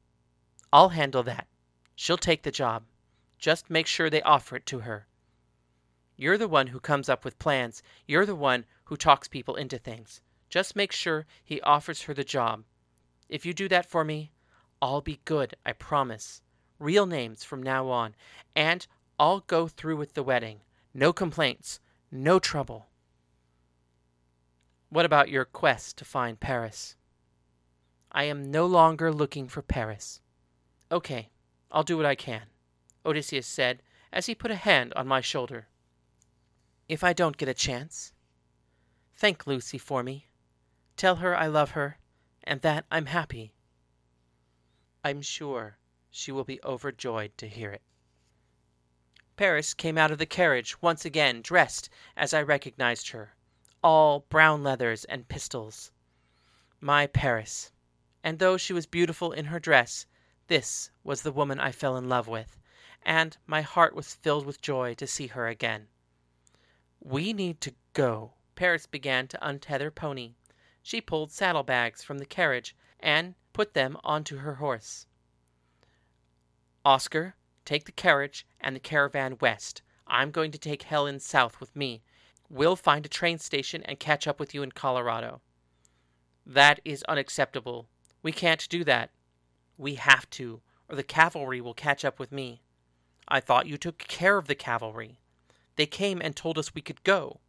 I'll 0.73 0.91
handle 0.91 1.23
that. 1.25 1.47
She'll 1.95 2.17
take 2.17 2.43
the 2.43 2.51
job. 2.51 2.85
Just 3.39 3.71
make 3.71 3.87
sure 3.87 4.11
they 4.11 4.23
offer 4.23 4.57
it 4.57 4.67
to 4.67 4.81
her. 4.81 5.07
You're 6.17 6.39
the 6.39 6.49
one 6.49 6.69
who 6.69 6.81
comes 6.81 7.09
up 7.09 7.25
with 7.25 7.39
plans. 7.39 7.83
You're 8.07 8.27
the 8.27 8.35
one 8.35 8.67
who 8.85 8.97
talks 8.97 9.29
people 9.29 9.55
into 9.55 9.79
things. 9.79 10.21
Just 10.51 10.77
make 10.77 10.93
sure 10.93 11.27
he 11.45 11.61
offers 11.61 12.03
her 12.03 12.15
the 12.15 12.25
job. 12.25 12.65
If 13.29 13.47
you 13.47 13.55
do 13.55 13.69
that 13.69 13.89
for 13.89 14.05
me, 14.05 14.33
I'll 14.81 15.01
be 15.01 15.21
good, 15.25 15.57
I 15.67 15.73
promise. 15.73 16.43
Real 16.79 17.07
names 17.07 17.43
from 17.43 17.63
now 17.63 17.89
on, 17.89 18.15
and 18.55 18.87
I'll 19.19 19.41
go 19.41 19.67
through 19.67 19.97
with 19.97 20.15
the 20.15 20.23
wedding. 20.23 20.61
No 20.95 21.13
complaints, 21.13 21.81
no 22.11 22.39
trouble. 22.39 22.89
What 24.91 25.05
about 25.05 25.29
your 25.29 25.45
quest 25.45 25.99
to 25.99 26.05
find 26.05 26.39
Paris? 26.39 26.95
I 28.13 28.25
am 28.25 28.51
no 28.51 28.65
longer 28.67 29.13
looking 29.13 29.49
for 29.49 29.61
Paris. 29.61 30.21
Okay, 30.91 31.31
I'll 31.71 31.83
do 31.83 31.97
what 31.97 32.07
I 32.07 32.15
can, 32.15 32.45
Odysseus 33.05 33.47
said 33.47 33.83
as 34.13 34.27
he 34.27 34.35
put 34.35 34.51
a 34.51 34.57
hand 34.57 34.93
on 34.95 35.07
my 35.07 35.21
shoulder. 35.21 35.69
If 36.89 37.05
I 37.05 37.13
don't 37.13 37.37
get 37.37 37.49
a 37.49 37.55
chance, 37.55 38.13
thank 39.17 39.47
Lucy 39.47 39.77
for 39.77 40.03
me. 40.03 40.29
Tell 40.97 41.17
her 41.17 41.37
I 41.37 41.47
love 41.47 41.73
her 41.73 41.99
and 42.45 42.63
that 42.63 42.87
I'm 42.91 43.07
happy. 43.07 43.53
I'm 45.09 45.23
sure 45.23 45.79
she 46.11 46.31
will 46.31 46.45
be 46.45 46.63
overjoyed 46.63 47.39
to 47.39 47.49
hear 47.49 47.73
it. 47.73 47.81
Paris 49.37 49.73
came 49.73 49.97
out 49.97 50.11
of 50.11 50.19
the 50.19 50.27
carriage 50.27 50.83
once 50.83 51.07
again 51.07 51.41
dressed 51.41 51.89
as 52.15 52.35
I 52.35 52.43
recognized 52.43 53.09
her, 53.09 53.35
all 53.83 54.27
brown 54.29 54.63
leathers 54.63 55.07
and 55.07 55.27
pistols. 55.27 55.93
My 56.79 57.07
Paris! 57.07 57.73
And 58.23 58.39
though 58.39 58.59
she 58.59 58.75
was 58.75 58.85
beautiful 58.85 59.33
in 59.33 59.47
her 59.47 59.59
dress, 59.59 60.05
this 60.49 60.91
was 61.03 61.23
the 61.23 61.33
woman 61.33 61.59
I 61.59 61.73
fell 61.73 61.97
in 61.97 62.11
love 62.11 62.29
with, 62.29 62.59
and 63.01 63.35
my 63.47 63.63
heart 63.63 63.95
was 63.95 64.13
filled 64.13 64.45
with 64.45 64.61
joy 64.61 64.93
to 64.97 65.07
see 65.07 65.29
her 65.29 65.49
again. 65.49 65.89
We 67.01 67.33
need 67.33 67.63
to 67.63 67.75
go. 67.95 68.35
Paris 68.57 68.85
began 68.85 69.27
to 69.29 69.39
untether 69.39 69.91
Pony. 69.91 70.35
She 70.83 71.01
pulled 71.01 71.33
saddlebags 71.33 72.05
from 72.05 72.19
the 72.19 72.27
carriage 72.27 72.77
and 73.01 73.35
put 73.53 73.75
them 73.75 73.97
onto 74.05 74.39
her 74.39 74.55
horse. 74.55 75.07
Oscar, 76.85 77.35
take 77.65 77.85
the 77.85 77.93
carriage 77.93 78.47
and 78.61 78.75
the 78.75 78.81
caravan 78.81 79.37
west. 79.41 79.83
I'm 80.07 80.31
going 80.31 80.51
to 80.53 80.59
take 80.59 80.85
Helen 80.85 81.21
south 81.21 81.61
with 81.61 81.77
me. 81.77 82.03
We'll 82.49 82.77
find 82.77 83.05
a 83.05 83.11
train 83.11 83.39
station 83.39 83.83
and 83.83 83.99
catch 83.99 84.27
up 84.27 84.41
with 84.41 84.55
you 84.55 84.63
in 84.63 84.73
Colorado. 84.73 85.43
That 86.47 86.81
is 86.85 87.03
unacceptable. 87.03 87.89
We 88.23 88.33
can't 88.33 88.67
do 88.71 88.85
that. 88.85 89.11
We 89.77 89.97
have 89.97 90.29
to, 90.31 90.63
or 90.89 90.97
the 90.97 91.03
cavalry 91.03 91.61
will 91.61 91.75
catch 91.75 92.05
up 92.05 92.19
with 92.19 92.33
me. 92.33 92.63
I 93.29 93.41
thought 93.41 93.67
you 93.67 93.77
took 93.77 93.99
care 93.99 94.39
of 94.39 94.47
the 94.47 94.55
cavalry. 94.55 95.21
They 95.77 95.87
came 95.87 96.23
and 96.23 96.35
told 96.35 96.59
us 96.59 96.75
we 96.75 96.81
could 96.81 97.05
go. 97.05 97.41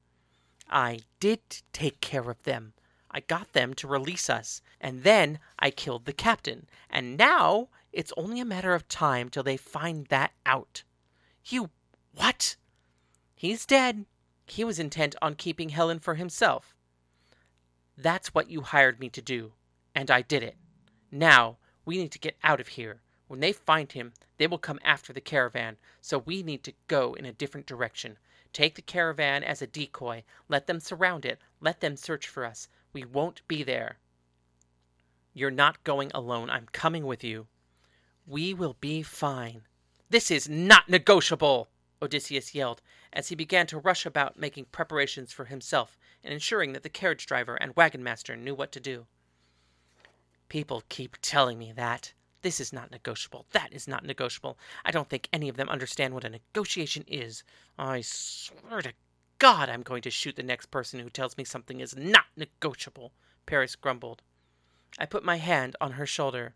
I 0.69 0.99
did 1.19 1.39
take 1.71 2.01
care 2.01 2.29
of 2.29 2.43
them. 2.43 2.73
I 3.11 3.21
got 3.21 3.53
them 3.53 3.73
to 3.75 3.87
release 3.87 4.29
us, 4.29 4.61
and 4.79 5.03
then 5.03 5.39
I 5.57 5.71
killed 5.71 6.05
the 6.05 6.13
captain, 6.13 6.67
and 6.89 7.17
now 7.17 7.69
it's 7.91 8.13
only 8.15 8.39
a 8.39 8.45
matter 8.45 8.73
of 8.73 8.87
time 8.87 9.29
till 9.29 9.43
they 9.43 9.57
find 9.57 10.05
that 10.07 10.31
out. 10.45 10.83
You 11.45 11.71
what? 12.13 12.55
He's 13.35 13.65
dead. 13.65 14.05
He 14.45 14.63
was 14.63 14.79
intent 14.79 15.15
on 15.21 15.35
keeping 15.35 15.69
Helen 15.69 15.99
for 15.99 16.15
himself. 16.15 16.75
That's 17.97 18.33
what 18.33 18.49
you 18.49 18.61
hired 18.61 18.99
me 18.99 19.09
to 19.09 19.21
do, 19.21 19.53
and 19.95 20.11
I 20.11 20.21
did 20.21 20.43
it. 20.43 20.57
Now 21.11 21.57
we 21.85 21.97
need 21.97 22.11
to 22.11 22.19
get 22.19 22.37
out 22.43 22.59
of 22.59 22.69
here. 22.69 23.01
When 23.27 23.39
they 23.39 23.51
find 23.51 23.91
him, 23.91 24.13
they 24.37 24.47
will 24.47 24.57
come 24.57 24.79
after 24.83 25.13
the 25.13 25.21
caravan, 25.21 25.77
so 26.01 26.19
we 26.19 26.43
need 26.43 26.63
to 26.63 26.73
go 26.87 27.13
in 27.13 27.25
a 27.25 27.33
different 27.33 27.67
direction. 27.67 28.17
Take 28.53 28.75
the 28.75 28.81
caravan 28.81 29.43
as 29.43 29.61
a 29.61 29.67
decoy. 29.67 30.23
Let 30.47 30.65
them 30.65 30.79
surround 30.79 31.25
it. 31.25 31.39
Let 31.59 31.81
them 31.81 31.95
search 31.95 32.27
for 32.27 32.45
us. 32.45 32.67
We 32.93 33.05
won't 33.05 33.47
be 33.47 33.63
there. 33.63 33.97
You're 35.33 35.51
not 35.51 35.83
going 35.83 36.11
alone. 36.13 36.49
I'm 36.49 36.67
coming 36.71 37.05
with 37.05 37.23
you. 37.23 37.47
We 38.25 38.53
will 38.53 38.75
be 38.79 39.01
fine. 39.03 39.61
This 40.09 40.31
is 40.31 40.49
not 40.49 40.89
negotiable, 40.89 41.69
Odysseus 42.01 42.55
yelled 42.55 42.81
as 43.11 43.29
he 43.29 43.35
began 43.35 43.67
to 43.67 43.77
rush 43.79 44.05
about 44.05 44.39
making 44.39 44.65
preparations 44.65 45.31
for 45.31 45.45
himself 45.45 45.97
and 46.23 46.33
ensuring 46.33 46.73
that 46.73 46.83
the 46.83 46.89
carriage 46.89 47.25
driver 47.25 47.55
and 47.55 47.75
wagon 47.75 48.03
master 48.03 48.35
knew 48.35 48.53
what 48.53 48.71
to 48.71 48.79
do. 48.79 49.05
People 50.47 50.83
keep 50.89 51.17
telling 51.21 51.57
me 51.57 51.71
that. 51.75 52.13
This 52.41 52.59
is 52.59 52.71
not 52.71 52.91
negotiable. 52.91 53.45
That 53.51 53.73
is 53.73 53.87
not 53.87 54.05
negotiable. 54.05 54.57
I 54.85 54.91
don't 54.91 55.09
think 55.09 55.27
any 55.33 55.49
of 55.49 55.57
them 55.57 55.69
understand 55.69 56.13
what 56.13 56.23
a 56.23 56.29
negotiation 56.29 57.03
is. 57.07 57.43
I 57.77 58.01
swear 58.01 58.81
to 58.81 58.93
God 59.39 59.69
I'm 59.69 59.83
going 59.83 60.01
to 60.01 60.11
shoot 60.11 60.35
the 60.35 60.43
next 60.43 60.67
person 60.67 60.99
who 60.99 61.09
tells 61.09 61.37
me 61.37 61.45
something 61.45 61.79
is 61.79 61.95
not 61.95 62.25
negotiable, 62.35 63.13
Paris 63.45 63.75
grumbled. 63.75 64.21
I 64.97 65.05
put 65.05 65.23
my 65.23 65.37
hand 65.37 65.77
on 65.79 65.93
her 65.93 66.05
shoulder. 66.05 66.55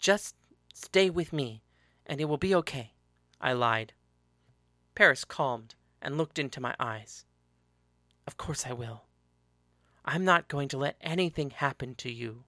Just 0.00 0.34
stay 0.74 1.10
with 1.10 1.32
me, 1.32 1.62
and 2.04 2.20
it 2.20 2.24
will 2.24 2.38
be 2.38 2.54
okay, 2.56 2.92
I 3.40 3.52
lied. 3.52 3.92
Paris 4.96 5.24
calmed 5.24 5.76
and 6.02 6.18
looked 6.18 6.40
into 6.40 6.60
my 6.60 6.74
eyes. 6.80 7.24
Of 8.26 8.36
course 8.36 8.66
I 8.66 8.72
will. 8.72 9.04
I'm 10.04 10.24
not 10.24 10.48
going 10.48 10.68
to 10.70 10.78
let 10.78 10.96
anything 11.00 11.50
happen 11.50 11.94
to 11.96 12.10
you. 12.10 12.42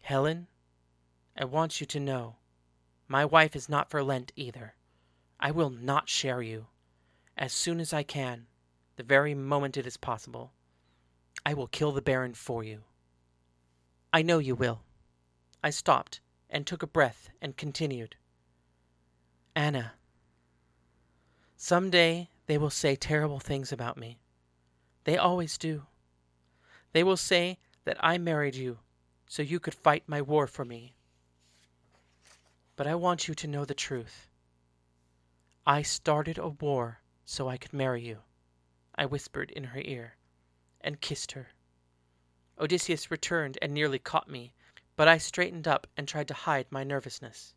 Helen, 0.00 0.46
I 1.36 1.44
want 1.44 1.80
you 1.80 1.86
to 1.88 1.98
know 1.98 2.36
my 3.08 3.24
wife 3.24 3.56
is 3.56 3.68
not 3.68 3.90
for 3.90 4.04
Lent 4.04 4.30
either. 4.36 4.74
I 5.40 5.50
will 5.50 5.70
not 5.70 6.08
share 6.08 6.40
you. 6.40 6.66
As 7.36 7.52
soon 7.52 7.80
as 7.80 7.92
I 7.92 8.04
can, 8.04 8.46
the 9.00 9.04
very 9.04 9.34
moment 9.34 9.78
it 9.78 9.86
is 9.86 9.96
possible, 9.96 10.52
I 11.46 11.54
will 11.54 11.68
kill 11.68 11.90
the 11.90 12.02
Baron 12.02 12.34
for 12.34 12.62
you. 12.62 12.80
I 14.12 14.20
know 14.20 14.36
you 14.36 14.54
will. 14.54 14.82
I 15.64 15.70
stopped 15.70 16.20
and 16.50 16.66
took 16.66 16.82
a 16.82 16.86
breath 16.86 17.30
and 17.40 17.56
continued. 17.56 18.16
Anna, 19.56 19.92
some 21.56 21.88
day 21.88 22.28
they 22.44 22.58
will 22.58 22.68
say 22.68 22.94
terrible 22.94 23.40
things 23.40 23.72
about 23.72 23.96
me. 23.96 24.18
They 25.04 25.16
always 25.16 25.56
do. 25.56 25.84
They 26.92 27.02
will 27.02 27.16
say 27.16 27.56
that 27.86 27.96
I 28.00 28.18
married 28.18 28.54
you 28.54 28.80
so 29.26 29.40
you 29.40 29.60
could 29.60 29.72
fight 29.72 30.02
my 30.06 30.20
war 30.20 30.46
for 30.46 30.66
me. 30.66 30.92
But 32.76 32.86
I 32.86 32.96
want 32.96 33.28
you 33.28 33.34
to 33.34 33.46
know 33.46 33.64
the 33.64 33.72
truth. 33.72 34.28
I 35.66 35.80
started 35.80 36.36
a 36.36 36.50
war 36.50 37.00
so 37.24 37.48
I 37.48 37.56
could 37.56 37.72
marry 37.72 38.02
you, 38.02 38.18
I 39.00 39.06
whispered 39.06 39.50
in 39.52 39.64
her 39.64 39.80
ear, 39.80 40.18
and 40.82 41.00
kissed 41.00 41.32
her. 41.32 41.48
Odysseus 42.58 43.10
returned 43.10 43.56
and 43.62 43.72
nearly 43.72 43.98
caught 43.98 44.28
me, 44.28 44.52
but 44.94 45.08
I 45.08 45.16
straightened 45.16 45.66
up 45.66 45.86
and 45.96 46.06
tried 46.06 46.28
to 46.28 46.34
hide 46.34 46.66
my 46.70 46.84
nervousness. 46.84 47.54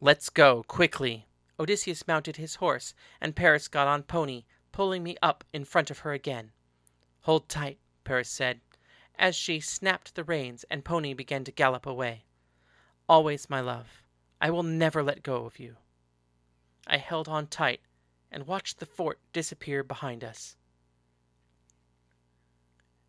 Let's 0.00 0.28
go, 0.28 0.62
quickly. 0.62 1.26
Odysseus 1.58 2.06
mounted 2.06 2.36
his 2.36 2.54
horse, 2.54 2.94
and 3.20 3.34
Paris 3.34 3.66
got 3.66 3.88
on 3.88 4.04
Pony, 4.04 4.44
pulling 4.70 5.02
me 5.02 5.16
up 5.20 5.42
in 5.52 5.64
front 5.64 5.90
of 5.90 5.98
her 5.98 6.12
again. 6.12 6.52
Hold 7.22 7.48
tight, 7.48 7.80
Paris 8.04 8.30
said, 8.30 8.60
as 9.18 9.34
she 9.34 9.58
snapped 9.58 10.14
the 10.14 10.22
reins 10.22 10.64
and 10.70 10.84
Pony 10.84 11.12
began 11.12 11.42
to 11.42 11.50
gallop 11.50 11.86
away. 11.86 12.24
Always, 13.08 13.50
my 13.50 13.60
love, 13.60 14.04
I 14.40 14.50
will 14.50 14.62
never 14.62 15.02
let 15.02 15.24
go 15.24 15.44
of 15.44 15.58
you. 15.58 15.74
I 16.86 16.98
held 16.98 17.26
on 17.26 17.48
tight 17.48 17.80
and 18.30 18.46
watched 18.46 18.78
the 18.78 18.86
fort 18.86 19.18
disappear 19.32 19.82
behind 19.82 20.22
us. 20.22 20.56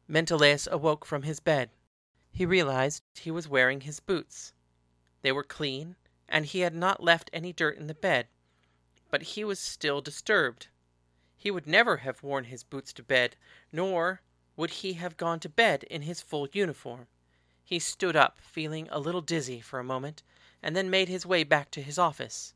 Menelaus 0.07 0.67
awoke 0.71 1.05
from 1.05 1.23
his 1.23 1.39
bed. 1.39 1.69
He 2.31 2.45
realized 2.45 3.03
he 3.15 3.31
was 3.31 3.47
wearing 3.47 3.81
his 3.81 3.99
boots. 3.99 4.53
They 5.21 5.31
were 5.31 5.43
clean, 5.43 5.95
and 6.27 6.45
he 6.45 6.61
had 6.61 6.73
not 6.73 7.03
left 7.03 7.29
any 7.31 7.53
dirt 7.53 7.77
in 7.77 7.87
the 7.87 7.93
bed, 7.93 8.27
but 9.09 9.21
he 9.21 9.43
was 9.43 9.59
still 9.59 10.01
disturbed. 10.01 10.67
He 11.37 11.51
would 11.51 11.67
never 11.67 11.97
have 11.97 12.23
worn 12.23 12.45
his 12.45 12.63
boots 12.63 12.93
to 12.93 13.03
bed, 13.03 13.35
nor 13.71 14.21
would 14.55 14.71
he 14.71 14.93
have 14.93 15.17
gone 15.17 15.39
to 15.41 15.49
bed 15.49 15.83
in 15.83 16.03
his 16.03 16.21
full 16.21 16.47
uniform. 16.51 17.07
He 17.63 17.79
stood 17.79 18.15
up, 18.15 18.39
feeling 18.39 18.87
a 18.89 18.99
little 18.99 19.21
dizzy 19.21 19.61
for 19.61 19.79
a 19.79 19.83
moment, 19.83 20.23
and 20.61 20.75
then 20.75 20.89
made 20.89 21.09
his 21.09 21.25
way 21.25 21.43
back 21.43 21.71
to 21.71 21.81
his 21.81 21.97
office. 21.97 22.53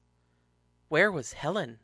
Where 0.89 1.11
was 1.11 1.33
Helen? 1.33 1.79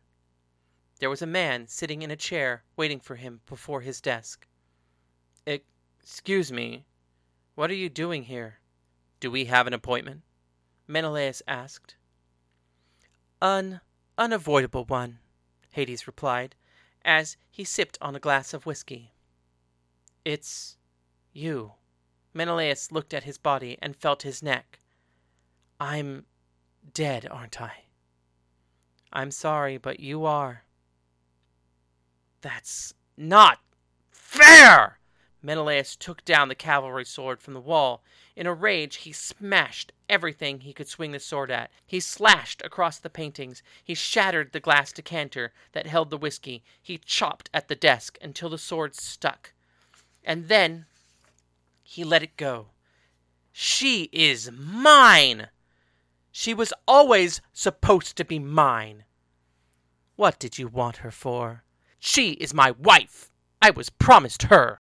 There 1.01 1.09
was 1.09 1.23
a 1.23 1.25
man 1.25 1.65
sitting 1.65 2.03
in 2.03 2.11
a 2.11 2.15
chair 2.15 2.63
waiting 2.77 2.99
for 2.99 3.15
him 3.15 3.41
before 3.47 3.81
his 3.81 4.01
desk. 4.01 4.45
Excuse 5.47 6.51
me, 6.51 6.85
what 7.55 7.71
are 7.71 7.75
you 7.75 7.89
doing 7.89 8.25
here? 8.25 8.59
Do 9.19 9.31
we 9.31 9.45
have 9.45 9.65
an 9.65 9.73
appointment? 9.73 10.21
Menelaus 10.87 11.41
asked. 11.47 11.95
An 13.41 13.81
unavoidable 14.15 14.85
one, 14.85 15.17
Hades 15.71 16.05
replied, 16.05 16.53
as 17.03 17.35
he 17.49 17.63
sipped 17.63 17.97
on 17.99 18.15
a 18.15 18.19
glass 18.19 18.53
of 18.53 18.67
whiskey. 18.67 19.11
It's 20.23 20.77
you. 21.33 21.73
Menelaus 22.31 22.91
looked 22.91 23.15
at 23.15 23.23
his 23.23 23.39
body 23.39 23.75
and 23.81 23.95
felt 23.95 24.21
his 24.21 24.43
neck. 24.43 24.77
I'm 25.79 26.27
dead, 26.93 27.27
aren't 27.31 27.59
I? 27.59 27.85
I'm 29.11 29.31
sorry, 29.31 29.77
but 29.77 29.99
you 29.99 30.25
are. 30.25 30.63
That's 32.41 32.93
not 33.15 33.59
fair! 34.09 34.97
Menelaus 35.43 35.95
took 35.95 36.23
down 36.23 36.49
the 36.49 36.55
cavalry 36.55 37.05
sword 37.05 37.39
from 37.39 37.53
the 37.53 37.59
wall. 37.59 38.03
In 38.35 38.45
a 38.45 38.53
rage, 38.53 38.97
he 38.97 39.11
smashed 39.11 39.91
everything 40.07 40.59
he 40.59 40.73
could 40.73 40.87
swing 40.87 41.11
the 41.11 41.19
sword 41.19 41.49
at. 41.49 41.71
He 41.85 41.99
slashed 41.99 42.61
across 42.63 42.99
the 42.99 43.09
paintings. 43.09 43.63
He 43.83 43.95
shattered 43.95 44.51
the 44.51 44.59
glass 44.59 44.91
decanter 44.91 45.51
that 45.71 45.87
held 45.87 46.09
the 46.09 46.17
whiskey. 46.17 46.63
He 46.81 46.99
chopped 46.99 47.49
at 47.53 47.67
the 47.67 47.75
desk 47.75 48.17
until 48.21 48.49
the 48.49 48.57
sword 48.57 48.95
stuck. 48.95 49.53
And 50.23 50.47
then 50.47 50.85
he 51.83 52.03
let 52.03 52.23
it 52.23 52.37
go. 52.37 52.67
She 53.51 54.09
is 54.13 54.51
mine! 54.51 55.49
She 56.31 56.53
was 56.53 56.73
always 56.87 57.41
supposed 57.51 58.15
to 58.17 58.23
be 58.23 58.39
mine. 58.39 59.03
What 60.15 60.39
did 60.39 60.57
you 60.57 60.67
want 60.67 60.97
her 60.97 61.11
for? 61.11 61.63
She 62.03 62.31
is 62.31 62.51
my 62.51 62.71
wife. 62.71 63.29
I 63.61 63.69
was 63.69 63.91
promised 63.91 64.43
her. 64.43 64.79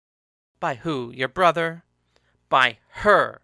By 0.60 0.74
who? 0.74 1.12
Your 1.12 1.28
brother? 1.28 1.84
By 2.50 2.80
her. 3.04 3.42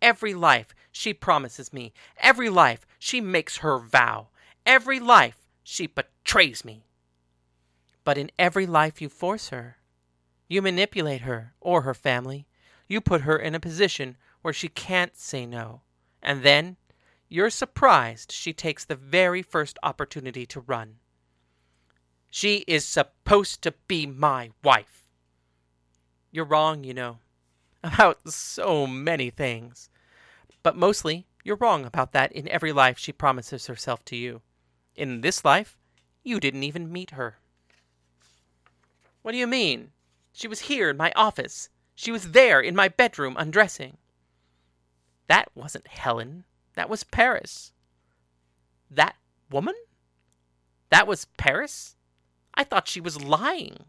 Every 0.00 0.34
life 0.34 0.72
she 0.92 1.12
promises 1.12 1.72
me. 1.72 1.92
Every 2.18 2.48
life 2.48 2.86
she 3.00 3.20
makes 3.20 3.56
her 3.56 3.80
vow. 3.80 4.28
Every 4.64 5.00
life 5.00 5.48
she 5.64 5.88
betrays 5.88 6.64
me. 6.64 6.86
But 8.04 8.18
in 8.18 8.30
every 8.38 8.66
life 8.66 9.02
you 9.02 9.08
force 9.08 9.48
her. 9.48 9.78
You 10.46 10.62
manipulate 10.62 11.22
her 11.22 11.54
or 11.60 11.82
her 11.82 11.94
family. 11.94 12.46
You 12.86 13.00
put 13.00 13.22
her 13.22 13.36
in 13.36 13.56
a 13.56 13.60
position 13.60 14.16
where 14.42 14.54
she 14.54 14.68
can't 14.68 15.16
say 15.16 15.44
no. 15.44 15.80
And 16.22 16.44
then 16.44 16.76
you're 17.28 17.50
surprised 17.50 18.30
she 18.30 18.52
takes 18.52 18.84
the 18.84 18.94
very 18.94 19.42
first 19.42 19.76
opportunity 19.82 20.46
to 20.46 20.60
run. 20.60 20.98
She 22.34 22.64
is 22.66 22.86
supposed 22.86 23.60
to 23.60 23.74
be 23.88 24.06
my 24.06 24.52
wife. 24.64 25.04
You're 26.30 26.46
wrong, 26.46 26.82
you 26.82 26.94
know, 26.94 27.18
about 27.84 28.26
so 28.26 28.86
many 28.86 29.28
things. 29.28 29.90
But 30.62 30.74
mostly, 30.74 31.26
you're 31.44 31.56
wrong 31.56 31.84
about 31.84 32.12
that 32.12 32.32
in 32.32 32.48
every 32.48 32.72
life 32.72 32.96
she 32.96 33.12
promises 33.12 33.66
herself 33.66 34.02
to 34.06 34.16
you. 34.16 34.40
In 34.96 35.20
this 35.20 35.44
life, 35.44 35.76
you 36.22 36.40
didn't 36.40 36.62
even 36.62 36.90
meet 36.90 37.10
her. 37.10 37.36
What 39.20 39.32
do 39.32 39.38
you 39.38 39.46
mean? 39.46 39.90
She 40.32 40.48
was 40.48 40.60
here 40.60 40.88
in 40.88 40.96
my 40.96 41.12
office. 41.14 41.68
She 41.94 42.10
was 42.10 42.32
there 42.32 42.62
in 42.62 42.74
my 42.74 42.88
bedroom 42.88 43.36
undressing. 43.38 43.98
That 45.26 45.50
wasn't 45.54 45.86
Helen. 45.86 46.44
That 46.76 46.88
was 46.88 47.04
Paris. 47.04 47.72
That 48.90 49.16
woman? 49.50 49.74
That 50.88 51.06
was 51.06 51.26
Paris? 51.36 51.94
I 52.54 52.64
thought 52.64 52.88
she 52.88 53.00
was 53.00 53.22
lying. 53.22 53.84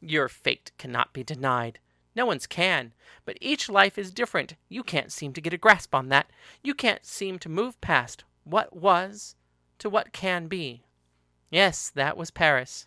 Your 0.00 0.28
fate 0.28 0.72
cannot 0.78 1.12
be 1.12 1.22
denied. 1.22 1.78
No 2.16 2.26
one's 2.26 2.46
can. 2.46 2.92
But 3.24 3.38
each 3.40 3.68
life 3.68 3.98
is 3.98 4.10
different. 4.10 4.54
You 4.68 4.82
can't 4.82 5.12
seem 5.12 5.32
to 5.32 5.40
get 5.40 5.52
a 5.52 5.58
grasp 5.58 5.94
on 5.94 6.08
that. 6.10 6.30
You 6.62 6.74
can't 6.74 7.04
seem 7.04 7.38
to 7.40 7.48
move 7.48 7.80
past 7.80 8.24
what 8.44 8.76
was 8.76 9.36
to 9.78 9.90
what 9.90 10.12
can 10.12 10.46
be. 10.46 10.84
Yes, 11.50 11.90
that 11.94 12.16
was 12.16 12.30
Paris. 12.30 12.86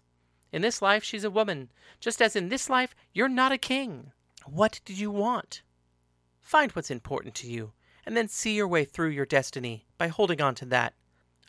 In 0.52 0.62
this 0.62 0.82
life, 0.82 1.04
she's 1.04 1.24
a 1.24 1.32
woman, 1.32 1.70
just 2.00 2.22
as 2.22 2.36
in 2.36 2.50
this 2.50 2.70
life, 2.70 2.96
you're 3.14 3.28
not 3.28 3.52
a 3.52 3.58
king. 3.58 4.12
What 4.46 4.80
did 4.86 4.98
you 4.98 5.12
want? 5.12 5.62
Find 6.42 6.72
what's 6.72 6.90
important 6.92 7.36
to 7.36 7.52
you, 7.52 7.74
and 8.06 8.16
then 8.16 8.30
see 8.30 8.56
your 8.56 8.68
way 8.68 8.86
through 8.86 9.10
your 9.10 9.26
destiny 9.26 9.86
by 9.98 10.08
holding 10.08 10.42
on 10.42 10.56
to 10.56 10.66
that. 10.66 10.94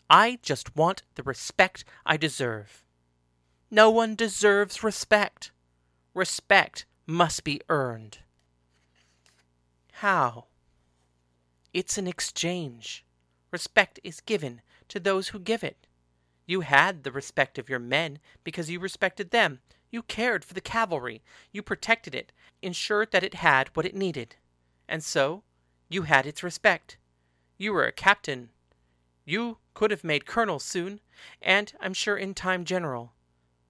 I 0.09 0.39
just 0.41 0.75
want 0.75 1.03
the 1.15 1.23
respect 1.23 1.85
I 2.05 2.17
deserve. 2.17 2.83
No 3.71 3.91
one 3.91 4.15
deserves 4.15 4.83
respect. 4.83 5.51
Respect 6.15 6.85
must 7.05 7.43
be 7.43 7.61
earned. 7.69 8.19
How? 9.93 10.45
It's 11.71 11.97
an 11.97 12.07
exchange. 12.07 13.05
Respect 13.51 13.99
is 14.03 14.21
given 14.21 14.61
to 14.87 14.99
those 14.99 15.29
who 15.29 15.39
give 15.39 15.63
it. 15.63 15.85
You 16.47 16.61
had 16.61 17.03
the 17.03 17.11
respect 17.11 17.59
of 17.59 17.69
your 17.69 17.77
men 17.79 18.17
because 18.43 18.71
you 18.71 18.79
respected 18.79 19.29
them. 19.29 19.59
You 19.91 20.01
cared 20.01 20.43
for 20.43 20.55
the 20.55 20.61
cavalry. 20.61 21.21
You 21.51 21.61
protected 21.61 22.15
it, 22.15 22.31
ensured 22.63 23.11
that 23.11 23.23
it 23.23 23.35
had 23.35 23.69
what 23.75 23.85
it 23.85 23.95
needed. 23.95 24.35
And 24.87 25.03
so, 25.03 25.43
you 25.89 26.03
had 26.03 26.25
its 26.25 26.41
respect. 26.41 26.97
You 27.59 27.73
were 27.73 27.85
a 27.85 27.91
captain. 27.91 28.49
You 29.25 29.59
could 29.75 29.91
have 29.91 30.03
made 30.03 30.25
colonel 30.25 30.57
soon, 30.57 31.01
and 31.39 31.71
I'm 31.79 31.93
sure 31.93 32.17
in 32.17 32.33
time 32.33 32.65
general. 32.65 33.13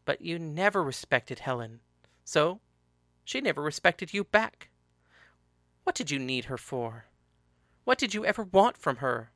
But 0.09 0.21
you 0.21 0.39
never 0.39 0.83
respected 0.83 1.37
Helen. 1.37 1.81
So 2.23 2.61
she 3.23 3.41
never 3.41 3.61
respected 3.61 4.11
you 4.11 4.23
back. 4.23 4.69
What 5.83 5.93
did 5.95 6.09
you 6.09 6.17
need 6.17 6.45
her 6.45 6.57
for? 6.57 7.05
What 7.83 7.99
did 7.99 8.15
you 8.15 8.25
ever 8.25 8.41
want 8.41 8.75
from 8.75 8.95
her? 8.95 9.31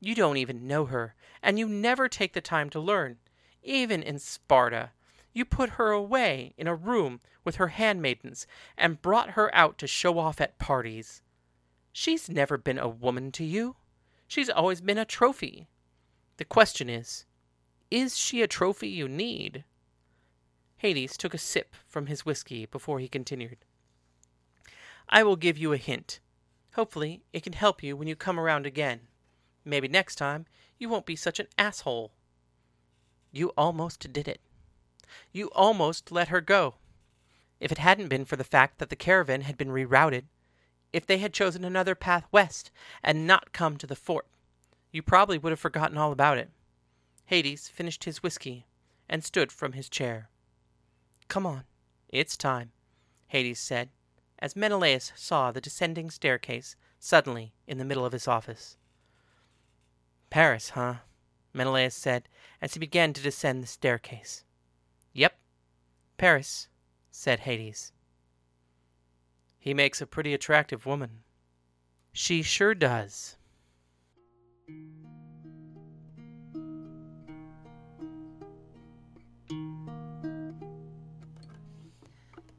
You 0.00 0.16
don't 0.16 0.36
even 0.36 0.66
know 0.66 0.86
her, 0.86 1.14
and 1.44 1.60
you 1.60 1.68
never 1.68 2.08
take 2.08 2.32
the 2.32 2.40
time 2.40 2.70
to 2.70 2.80
learn. 2.80 3.18
Even 3.62 4.02
in 4.02 4.18
Sparta, 4.18 4.90
you 5.32 5.44
put 5.44 5.78
her 5.78 5.92
away 5.92 6.54
in 6.58 6.66
a 6.66 6.74
room 6.74 7.20
with 7.44 7.54
her 7.54 7.68
handmaidens 7.68 8.48
and 8.76 9.00
brought 9.00 9.38
her 9.38 9.54
out 9.54 9.78
to 9.78 9.86
show 9.86 10.18
off 10.18 10.40
at 10.40 10.58
parties. 10.58 11.22
She's 11.92 12.28
never 12.28 12.58
been 12.58 12.80
a 12.80 12.88
woman 12.88 13.30
to 13.30 13.44
you. 13.44 13.76
She's 14.26 14.50
always 14.50 14.80
been 14.80 14.98
a 14.98 15.04
trophy. 15.04 15.68
The 16.36 16.44
question 16.44 16.90
is, 16.90 17.26
is 17.92 18.18
she 18.18 18.42
a 18.42 18.48
trophy 18.48 18.88
you 18.88 19.06
need? 19.06 19.62
Hades 20.80 21.18
took 21.18 21.34
a 21.34 21.38
sip 21.38 21.76
from 21.86 22.06
his 22.06 22.24
whiskey 22.24 22.64
before 22.64 23.00
he 23.00 23.06
continued. 23.06 23.58
I 25.10 25.22
will 25.22 25.36
give 25.36 25.58
you 25.58 25.74
a 25.74 25.76
hint. 25.76 26.20
Hopefully, 26.72 27.22
it 27.34 27.42
can 27.42 27.52
help 27.52 27.82
you 27.82 27.94
when 27.94 28.08
you 28.08 28.16
come 28.16 28.40
around 28.40 28.64
again. 28.64 29.00
Maybe 29.62 29.88
next 29.88 30.14
time 30.14 30.46
you 30.78 30.88
won't 30.88 31.04
be 31.04 31.16
such 31.16 31.38
an 31.38 31.48
asshole. 31.58 32.12
You 33.30 33.52
almost 33.58 34.10
did 34.10 34.26
it. 34.26 34.40
You 35.32 35.48
almost 35.48 36.10
let 36.10 36.28
her 36.28 36.40
go. 36.40 36.76
If 37.60 37.70
it 37.70 37.76
hadn't 37.76 38.08
been 38.08 38.24
for 38.24 38.36
the 38.36 38.42
fact 38.42 38.78
that 38.78 38.88
the 38.88 38.96
caravan 38.96 39.42
had 39.42 39.58
been 39.58 39.68
rerouted, 39.68 40.24
if 40.94 41.04
they 41.04 41.18
had 41.18 41.34
chosen 41.34 41.62
another 41.62 41.94
path 41.94 42.24
west 42.32 42.70
and 43.02 43.26
not 43.26 43.52
come 43.52 43.76
to 43.76 43.86
the 43.86 43.94
fort, 43.94 44.26
you 44.92 45.02
probably 45.02 45.36
would 45.36 45.52
have 45.52 45.60
forgotten 45.60 45.98
all 45.98 46.10
about 46.10 46.38
it. 46.38 46.48
Hades 47.26 47.68
finished 47.68 48.04
his 48.04 48.22
whiskey 48.22 48.64
and 49.10 49.22
stood 49.22 49.52
from 49.52 49.74
his 49.74 49.90
chair. 49.90 50.29
Come 51.30 51.46
on, 51.46 51.62
it's 52.08 52.36
time, 52.36 52.72
Hades 53.28 53.60
said, 53.60 53.90
as 54.40 54.56
Menelaus 54.56 55.12
saw 55.14 55.52
the 55.52 55.60
descending 55.60 56.10
staircase 56.10 56.74
suddenly 56.98 57.54
in 57.68 57.78
the 57.78 57.84
middle 57.84 58.04
of 58.04 58.12
his 58.12 58.26
office. 58.26 58.76
Paris, 60.28 60.70
huh? 60.70 60.94
Menelaus 61.54 61.94
said 61.94 62.28
as 62.60 62.74
he 62.74 62.80
began 62.80 63.12
to 63.12 63.22
descend 63.22 63.62
the 63.62 63.68
staircase. 63.68 64.42
Yep, 65.12 65.38
Paris, 66.18 66.66
said 67.12 67.38
Hades. 67.38 67.92
He 69.56 69.72
makes 69.72 70.00
a 70.00 70.08
pretty 70.08 70.34
attractive 70.34 70.84
woman. 70.84 71.22
She 72.12 72.42
sure 72.42 72.74
does. 72.74 73.36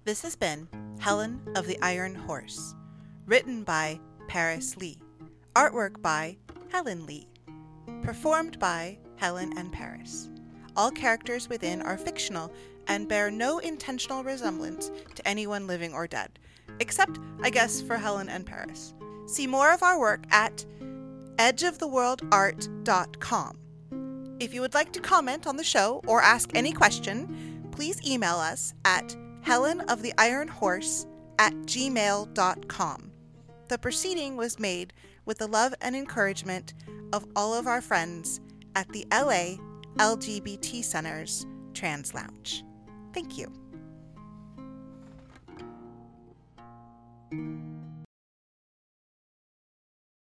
This 0.04 0.24
has 0.24 0.36
been 0.36 0.68
Helen 1.00 1.40
of 1.56 1.68
the 1.68 1.78
Iron 1.84 2.16
Horse, 2.16 2.74
written 3.28 3.64
by 3.64 4.00
Paris 4.28 4.76
Lee, 4.76 4.98
artwork 5.56 6.02
by 6.02 6.38
Helen 6.72 7.06
Lee, 7.06 7.28
performed 8.02 8.58
by 8.58 8.98
Helen 9.18 9.56
and 9.60 9.72
Paris. 9.72 10.32
All 10.76 10.90
characters 10.90 11.50
within 11.50 11.84
are 11.84 12.00
fictional 12.00 12.52
and 12.88 13.08
bear 13.08 13.30
no 13.30 13.60
intentional 13.60 14.24
resemblance 14.24 14.90
to 15.14 15.28
anyone 15.28 15.68
living 15.68 15.94
or 15.94 16.08
dead, 16.08 16.40
except, 16.80 17.20
I 17.44 17.52
guess, 17.52 17.80
for 17.80 17.98
Helen 17.98 18.28
and 18.28 18.44
Paris. 18.44 18.96
See 19.28 19.46
more 19.46 19.72
of 19.72 19.84
our 19.84 20.00
work 20.00 20.24
at 20.32 20.66
edgeoftheworldart.com. 21.36 23.58
If 24.40 24.56
you 24.56 24.62
would 24.62 24.74
like 24.74 24.92
to 24.94 25.00
comment 25.00 25.46
on 25.46 25.58
the 25.58 25.64
show 25.64 26.02
or 26.08 26.24
ask 26.24 26.50
any 26.56 26.72
question, 26.72 27.68
please 27.72 28.04
email 28.04 28.38
us 28.38 28.74
at 28.84 29.16
Helen 29.42 29.82
of 29.82 30.02
the 30.02 30.14
Iron 30.18 30.48
Horse 30.48 31.08
at 31.40 31.54
gmail.com. 31.54 33.12
The 33.68 33.78
proceeding 33.78 34.36
was 34.38 34.60
made 34.60 34.94
with 35.26 35.38
the 35.38 35.48
love 35.48 35.74
and 35.82 35.96
encouragement 35.96 36.74
of 37.14 37.26
all 37.36 37.54
of 37.54 37.68
our 37.68 37.82
friends 37.82 38.42
at 38.76 38.88
the 38.90 39.06
LA 39.12 39.56
LGBT 39.98 40.84
Center's 40.84 41.46
Trans 41.74 42.14
Lounge. 42.14 42.64
Thank 43.14 43.38
you. 43.38 43.61